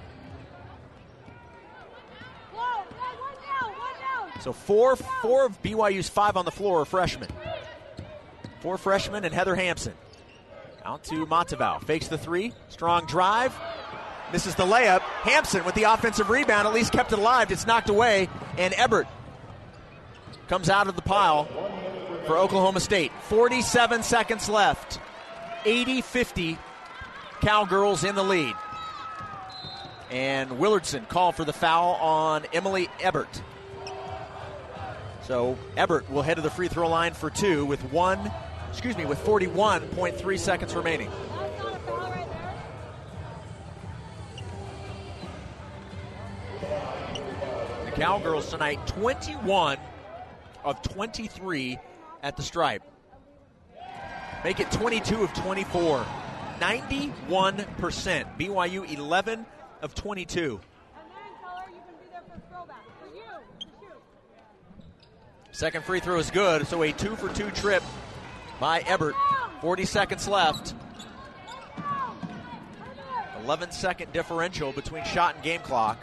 So 4.43 4.53
four, 4.53 4.97
four 4.97 5.47
of 5.47 5.63
BYU's 5.63 6.09
five 6.09 6.37
on 6.37 6.45
the 6.45 6.51
floor 6.51 6.81
are 6.81 6.85
freshmen. 6.85 7.29
Four 8.61 8.77
freshmen 8.77 9.25
and 9.25 9.33
Heather 9.33 9.55
Hampson. 9.55 9.95
Out 10.85 11.05
to 11.05 11.27
Matavau. 11.27 11.81
Fakes 11.85 12.09
the 12.09 12.19
three. 12.19 12.53
Strong 12.69 13.07
drive. 13.07 13.57
Misses 14.33 14.57
the 14.57 14.65
layup. 14.65 15.01
Hampson 15.01 15.65
with 15.65 15.77
the 15.77 15.85
offensive 15.85 16.29
rebound 16.29 16.67
at 16.67 16.75
least 16.75 16.93
kept 16.93 17.13
it 17.13 17.21
alive. 17.21 17.53
It's 17.53 17.69
knocked 17.69 17.89
away. 17.89 18.29
And 18.59 18.75
Ebert 18.77 19.07
comes 20.49 20.69
out 20.69 20.89
of 20.89 20.97
the 20.97 21.03
pile 21.03 21.45
for 22.27 22.37
Oklahoma 22.37 22.81
State. 22.81 23.13
47 23.29 24.03
seconds 24.03 24.49
left. 24.49 24.99
80 25.65 26.01
50. 26.01 26.59
Cowgirls 27.43 28.03
in 28.03 28.17
the 28.17 28.25
lead. 28.25 28.55
And 30.11 30.51
Willardson 30.51 31.09
called 31.09 31.37
for 31.37 31.45
the 31.45 31.53
foul 31.53 31.95
on 31.95 32.45
Emily 32.53 32.89
Ebert. 33.01 33.41
So 35.25 35.57
Ebert 35.77 36.11
will 36.11 36.23
head 36.23 36.35
to 36.35 36.43
the 36.43 36.51
free 36.51 36.69
throw 36.69 36.89
line 36.89 37.15
for 37.15 37.31
two 37.31 37.65
with 37.65 37.81
one 37.93 38.31
excuse 38.73 38.97
me, 38.97 39.05
with 39.05 39.19
41.3 39.19 40.39
seconds 40.39 40.75
remaining. 40.75 41.11
The 47.85 47.93
Cowgirls 47.93 48.49
tonight, 48.49 48.85
21 48.87 49.77
of 50.65 50.81
23 50.81 51.79
at 52.23 52.37
the 52.39 52.43
stripe. 52.43 52.83
Make 54.43 54.59
it 54.59 54.71
22 54.73 55.23
of 55.23 55.35
24. 55.35 56.07
91%. 56.59 58.39
BYU 58.39 58.91
11 58.91 59.47
of 59.83 59.95
22. 59.95 60.61
Second 65.53 65.85
free 65.85 66.01
throw 66.01 66.19
is 66.19 66.31
good, 66.31 66.67
so 66.67 66.83
a 66.83 66.93
two 66.93 67.15
for 67.15 67.29
two 67.29 67.51
trip 67.51 67.83
by 68.59 68.81
Ebert. 68.81 69.15
40 69.61 69.85
seconds 69.85 70.27
left. 70.27 70.75
11 73.45 73.71
second 73.71 74.13
differential 74.15 74.73
between 74.73 75.05
shot 75.05 75.35
and 75.35 75.45
game 75.45 75.61
clock. 75.61 75.99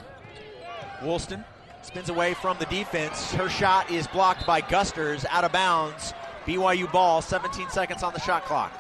Woolston 1.01 1.43
spins 1.81 2.09
away 2.09 2.35
from 2.35 2.57
the 2.59 2.65
defense. 2.65 3.33
Her 3.33 3.49
shot 3.49 3.89
is 3.89 4.05
blocked 4.07 4.45
by 4.45 4.61
Gusters 4.61 5.25
out 5.25 5.43
of 5.43 5.51
bounds. 5.51 6.13
BYU 6.45 6.91
ball, 6.91 7.21
17 7.21 7.69
seconds 7.69 8.03
on 8.03 8.13
the 8.13 8.19
shot 8.19 8.45
clock. 8.45 8.71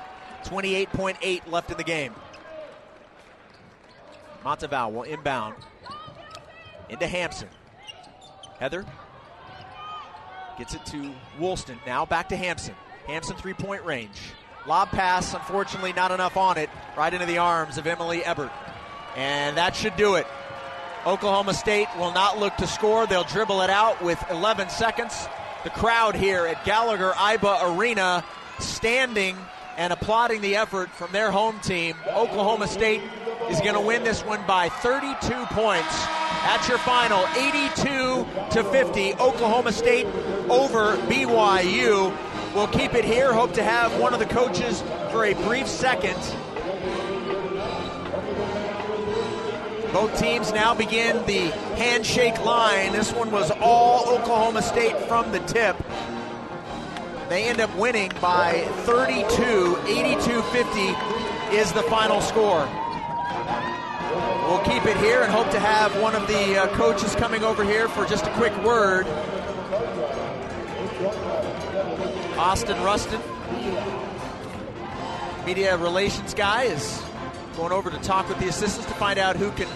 28.8 0.43 1.51
left 1.51 1.71
in 1.71 1.77
the 1.77 1.83
game. 1.83 2.13
Monteval 4.45 4.93
will 4.93 5.03
inbound 5.03 5.55
into 6.89 7.07
Hampson. 7.07 7.49
Heather 8.59 8.85
gets 10.59 10.75
it 10.75 10.85
to 10.87 11.11
Woolston. 11.39 11.79
Now 11.87 12.05
back 12.05 12.29
to 12.29 12.35
Hampson. 12.35 12.75
Hampson 13.07 13.35
three 13.37 13.53
point 13.53 13.83
range. 13.85 14.19
Lob 14.67 14.89
pass, 14.89 15.33
unfortunately, 15.33 15.93
not 15.93 16.11
enough 16.11 16.37
on 16.37 16.57
it. 16.57 16.69
Right 16.95 17.11
into 17.11 17.25
the 17.25 17.37
arms 17.37 17.77
of 17.77 17.87
Emily 17.87 18.23
Ebert. 18.23 18.51
And 19.15 19.57
that 19.57 19.75
should 19.75 19.95
do 19.95 20.15
it. 20.15 20.27
Oklahoma 21.05 21.53
State 21.53 21.87
will 21.97 22.11
not 22.11 22.37
look 22.37 22.55
to 22.57 22.67
score. 22.67 23.07
They'll 23.07 23.23
dribble 23.23 23.61
it 23.61 23.69
out 23.69 24.03
with 24.03 24.21
11 24.29 24.69
seconds. 24.69 25.27
The 25.63 25.69
crowd 25.69 26.15
here 26.15 26.45
at 26.45 26.63
Gallagher 26.65 27.11
Iba 27.11 27.77
Arena 27.77 28.23
standing 28.59 29.37
and 29.77 29.93
applauding 29.93 30.41
the 30.41 30.57
effort 30.57 30.89
from 30.89 31.11
their 31.13 31.31
home 31.31 31.57
team. 31.61 31.95
Oklahoma 32.07 32.67
State 32.67 33.01
is 33.49 33.61
going 33.61 33.75
to 33.75 33.81
win 33.81 34.03
this 34.03 34.25
one 34.25 34.45
by 34.45 34.67
32 34.67 35.45
points. 35.47 36.28
At 36.41 36.67
your 36.67 36.77
final, 36.79 37.25
82 37.35 38.25
to 38.51 38.63
50. 38.63 39.13
Oklahoma 39.15 39.71
State 39.71 40.05
over 40.49 40.95
BYU. 41.07 42.15
We'll 42.55 42.67
keep 42.67 42.93
it 42.93 43.05
here. 43.05 43.33
Hope 43.33 43.53
to 43.53 43.63
have 43.63 43.99
one 43.99 44.13
of 44.13 44.19
the 44.19 44.25
coaches 44.25 44.81
for 45.11 45.25
a 45.25 45.33
brief 45.33 45.67
second. 45.67 46.17
Both 49.93 50.19
teams 50.19 50.53
now 50.53 50.73
begin 50.73 51.25
the 51.25 51.49
handshake 51.75 52.43
line. 52.45 52.93
This 52.93 53.11
one 53.11 53.31
was 53.31 53.51
all 53.59 54.07
Oklahoma 54.07 54.61
State 54.61 54.97
from 55.07 55.31
the 55.31 55.39
tip. 55.39 55.75
They 57.27 57.43
end 57.43 57.59
up 57.59 57.75
winning 57.75 58.11
by 58.21 58.61
32, 58.85 59.77
82 59.87 60.41
50 60.41 60.79
is 61.55 61.71
the 61.73 61.83
final 61.83 62.21
score. 62.21 62.67
We'll 64.49 64.57
keep 64.61 64.83
it 64.87 64.97
here 64.97 65.21
and 65.21 65.31
hope 65.31 65.51
to 65.51 65.59
have 65.59 66.01
one 66.01 66.15
of 66.15 66.27
the 66.27 66.57
uh, 66.57 66.75
coaches 66.75 67.13
coming 67.13 67.43
over 67.43 67.63
here 67.63 67.87
for 67.87 68.03
just 68.07 68.25
a 68.25 68.31
quick 68.31 68.51
word. 68.63 69.05
Austin 72.35 72.81
Rustin, 72.81 73.21
media 75.45 75.77
relations 75.77 76.33
guy, 76.33 76.63
is 76.63 76.99
going 77.57 77.71
over 77.71 77.91
to 77.91 77.99
talk 77.99 78.27
with 78.27 78.39
the 78.39 78.47
assistants 78.47 78.87
to 78.87 78.93
find 78.95 79.19
out 79.19 79.35
who 79.35 79.51
can 79.51 79.67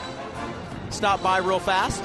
stop 0.89 1.21
by 1.21 1.37
real 1.37 1.59
fast. 1.59 2.03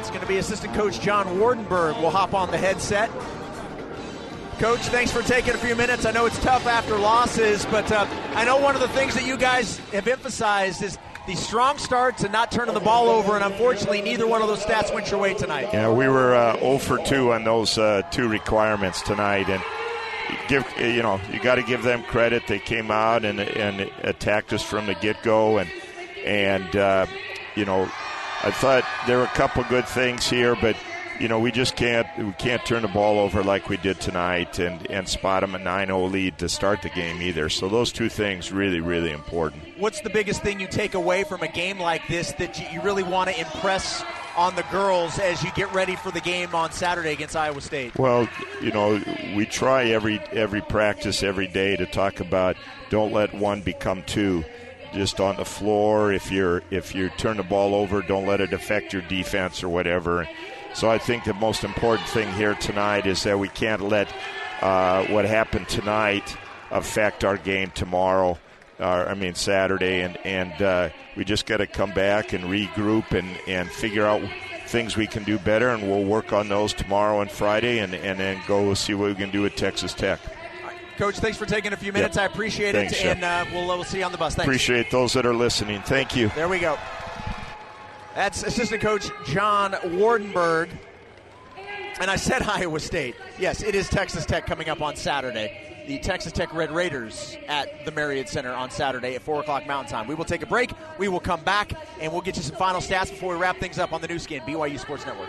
It's 0.00 0.10
going 0.10 0.20
to 0.20 0.26
be 0.26 0.36
assistant 0.36 0.74
coach 0.74 1.00
John 1.00 1.38
Wardenberg 1.38 1.98
We'll 1.98 2.10
hop 2.10 2.34
on 2.34 2.50
the 2.50 2.58
headset. 2.58 3.10
Coach, 4.58 4.80
thanks 4.80 5.10
for 5.10 5.22
taking 5.22 5.54
a 5.54 5.58
few 5.58 5.74
minutes. 5.76 6.04
I 6.04 6.10
know 6.10 6.26
it's 6.26 6.38
tough 6.40 6.66
after 6.66 6.98
losses, 6.98 7.64
but 7.64 7.90
uh, 7.90 8.06
I 8.34 8.44
know 8.44 8.58
one 8.58 8.74
of 8.74 8.82
the 8.82 8.88
things 8.88 9.14
that 9.14 9.26
you 9.26 9.38
guys 9.38 9.78
have 9.92 10.06
emphasized 10.06 10.82
is 10.82 10.98
the 11.26 11.34
strong 11.34 11.78
starts 11.78 12.22
and 12.22 12.32
not 12.32 12.50
turning 12.50 12.74
the 12.74 12.80
ball 12.80 13.08
over, 13.08 13.34
and 13.34 13.44
unfortunately, 13.44 14.02
neither 14.02 14.26
one 14.26 14.42
of 14.42 14.48
those 14.48 14.62
stats 14.64 14.92
went 14.92 15.10
your 15.10 15.20
way 15.20 15.34
tonight. 15.34 15.68
Yeah, 15.72 15.90
we 15.90 16.08
were 16.08 16.34
uh, 16.34 16.58
0 16.58 16.78
for 16.78 16.98
2 16.98 17.32
on 17.32 17.44
those 17.44 17.78
uh, 17.78 18.02
two 18.10 18.28
requirements 18.28 19.02
tonight, 19.02 19.48
and 19.48 19.62
give 20.48 20.66
you 20.78 21.02
know 21.02 21.20
you 21.32 21.40
got 21.40 21.56
to 21.56 21.62
give 21.62 21.82
them 21.82 22.02
credit. 22.04 22.46
They 22.46 22.58
came 22.58 22.90
out 22.90 23.24
and 23.24 23.40
and 23.40 23.90
attacked 24.02 24.52
us 24.52 24.62
from 24.62 24.86
the 24.86 24.94
get 24.94 25.22
go, 25.22 25.58
and 25.58 25.70
and 26.24 26.76
uh, 26.76 27.06
you 27.54 27.64
know 27.64 27.90
I 28.42 28.50
thought 28.50 28.84
there 29.06 29.18
were 29.18 29.24
a 29.24 29.28
couple 29.28 29.64
good 29.64 29.88
things 29.88 30.28
here, 30.28 30.54
but 30.56 30.76
you 31.20 31.28
know, 31.28 31.38
we 31.38 31.52
just 31.52 31.76
can't 31.76 32.06
we 32.18 32.32
can't 32.32 32.64
turn 32.64 32.82
the 32.82 32.88
ball 32.88 33.18
over 33.18 33.42
like 33.42 33.68
we 33.68 33.76
did 33.76 34.00
tonight 34.00 34.58
and, 34.58 34.90
and 34.90 35.08
spot 35.08 35.42
them 35.42 35.54
a 35.54 35.58
9-0 35.58 36.10
lead 36.10 36.38
to 36.38 36.48
start 36.48 36.82
the 36.82 36.88
game 36.90 37.22
either. 37.22 37.48
So 37.48 37.68
those 37.68 37.92
two 37.92 38.08
things 38.08 38.52
really 38.52 38.80
really 38.80 39.12
important. 39.12 39.62
What's 39.78 40.00
the 40.00 40.10
biggest 40.10 40.42
thing 40.42 40.60
you 40.60 40.66
take 40.66 40.94
away 40.94 41.24
from 41.24 41.42
a 41.42 41.48
game 41.48 41.78
like 41.78 42.06
this 42.08 42.32
that 42.32 42.72
you 42.72 42.80
really 42.82 43.02
want 43.02 43.30
to 43.30 43.38
impress 43.38 44.04
on 44.36 44.56
the 44.56 44.64
girls 44.70 45.18
as 45.18 45.42
you 45.44 45.50
get 45.52 45.72
ready 45.72 45.94
for 45.96 46.10
the 46.10 46.20
game 46.20 46.54
on 46.54 46.72
Saturday 46.72 47.12
against 47.12 47.36
Iowa 47.36 47.60
State? 47.60 47.96
Well, 47.96 48.28
you 48.60 48.72
know, 48.72 49.00
we 49.36 49.46
try 49.46 49.86
every 49.86 50.18
every 50.32 50.60
practice 50.60 51.22
every 51.22 51.46
day 51.46 51.76
to 51.76 51.86
talk 51.86 52.20
about 52.20 52.56
don't 52.90 53.12
let 53.12 53.32
one 53.34 53.60
become 53.60 54.02
two 54.04 54.44
just 54.92 55.20
on 55.20 55.36
the 55.36 55.44
floor 55.44 56.12
if 56.12 56.30
you're 56.30 56.62
if 56.70 56.94
you 56.94 57.08
turn 57.10 57.36
the 57.36 57.42
ball 57.42 57.74
over 57.74 58.00
don't 58.00 58.26
let 58.26 58.40
it 58.40 58.52
affect 58.52 58.92
your 58.92 59.02
defense 59.02 59.64
or 59.64 59.68
whatever 59.68 60.28
So 60.74 60.90
I 60.90 60.98
think 60.98 61.24
the 61.24 61.34
most 61.34 61.62
important 61.62 62.08
thing 62.08 62.32
here 62.32 62.54
tonight 62.56 63.06
is 63.06 63.22
that 63.22 63.38
we 63.38 63.48
can't 63.48 63.80
let 63.80 64.12
uh, 64.60 65.04
what 65.06 65.24
happened 65.24 65.68
tonight 65.68 66.36
affect 66.70 67.24
our 67.24 67.36
game 67.36 67.70
tomorrow. 67.70 68.38
Uh, 68.80 69.06
I 69.08 69.14
mean 69.14 69.36
Saturday, 69.36 70.00
and 70.00 70.18
and 70.24 70.60
uh, 70.60 70.88
we 71.16 71.24
just 71.24 71.46
got 71.46 71.58
to 71.58 71.66
come 71.68 71.92
back 71.92 72.32
and 72.32 72.44
regroup 72.44 73.12
and 73.12 73.28
and 73.46 73.70
figure 73.70 74.04
out 74.04 74.20
things 74.66 74.96
we 74.96 75.06
can 75.06 75.22
do 75.22 75.38
better, 75.38 75.68
and 75.68 75.88
we'll 75.88 76.02
work 76.02 76.32
on 76.32 76.48
those 76.48 76.72
tomorrow 76.74 77.20
and 77.20 77.30
Friday, 77.30 77.78
and 77.78 77.94
and 77.94 78.18
then 78.18 78.40
go 78.48 78.74
see 78.74 78.94
what 78.94 79.08
we 79.08 79.14
can 79.14 79.30
do 79.30 79.46
at 79.46 79.56
Texas 79.56 79.94
Tech. 79.94 80.18
Coach, 80.98 81.18
thanks 81.18 81.38
for 81.38 81.46
taking 81.46 81.72
a 81.72 81.76
few 81.76 81.92
minutes. 81.92 82.16
Yep. 82.16 82.30
I 82.30 82.32
appreciate 82.32 82.72
thanks, 82.72 82.92
it, 82.94 83.06
and 83.06 83.24
uh, 83.24 83.44
we'll, 83.52 83.66
we'll 83.66 83.84
see 83.84 83.98
you 83.98 84.04
on 84.04 84.12
the 84.12 84.18
bus. 84.18 84.34
Thanks. 84.34 84.46
Appreciate 84.46 84.90
those 84.90 85.12
that 85.12 85.24
are 85.24 85.34
listening. 85.34 85.82
Thank 85.82 86.16
you. 86.16 86.28
There 86.30 86.48
we 86.48 86.58
go. 86.58 86.76
That's 88.14 88.42
assistant 88.42 88.80
coach 88.80 89.10
John 89.26 89.72
Wardenberg. 89.72 90.70
And 92.00 92.10
I 92.10 92.16
said 92.16 92.42
Iowa 92.48 92.80
State. 92.80 93.16
Yes, 93.38 93.62
it 93.62 93.74
is 93.74 93.88
Texas 93.88 94.26
Tech 94.26 94.46
coming 94.46 94.68
up 94.68 94.80
on 94.80 94.96
Saturday 94.96 95.64
the 95.86 95.98
Texas 95.98 96.32
Tech 96.32 96.52
Red 96.54 96.70
Raiders 96.70 97.36
at 97.46 97.84
the 97.84 97.90
Marriott 97.90 98.28
Center 98.28 98.52
on 98.52 98.70
Saturday 98.70 99.14
at 99.14 99.22
4 99.22 99.40
o'clock 99.40 99.66
Mountain 99.66 99.90
Time. 99.92 100.06
We 100.06 100.14
will 100.14 100.24
take 100.24 100.42
a 100.42 100.46
break. 100.46 100.72
We 100.98 101.08
will 101.08 101.20
come 101.20 101.42
back, 101.42 101.72
and 102.00 102.12
we'll 102.12 102.22
get 102.22 102.36
you 102.36 102.42
some 102.42 102.56
final 102.56 102.80
stats 102.80 103.10
before 103.10 103.34
we 103.34 103.40
wrap 103.40 103.58
things 103.58 103.78
up 103.78 103.92
on 103.92 104.00
the 104.00 104.08
Nu 104.08 104.18
Skin, 104.18 104.40
BYU 104.42 104.78
Sports 104.78 105.04
Network. 105.04 105.28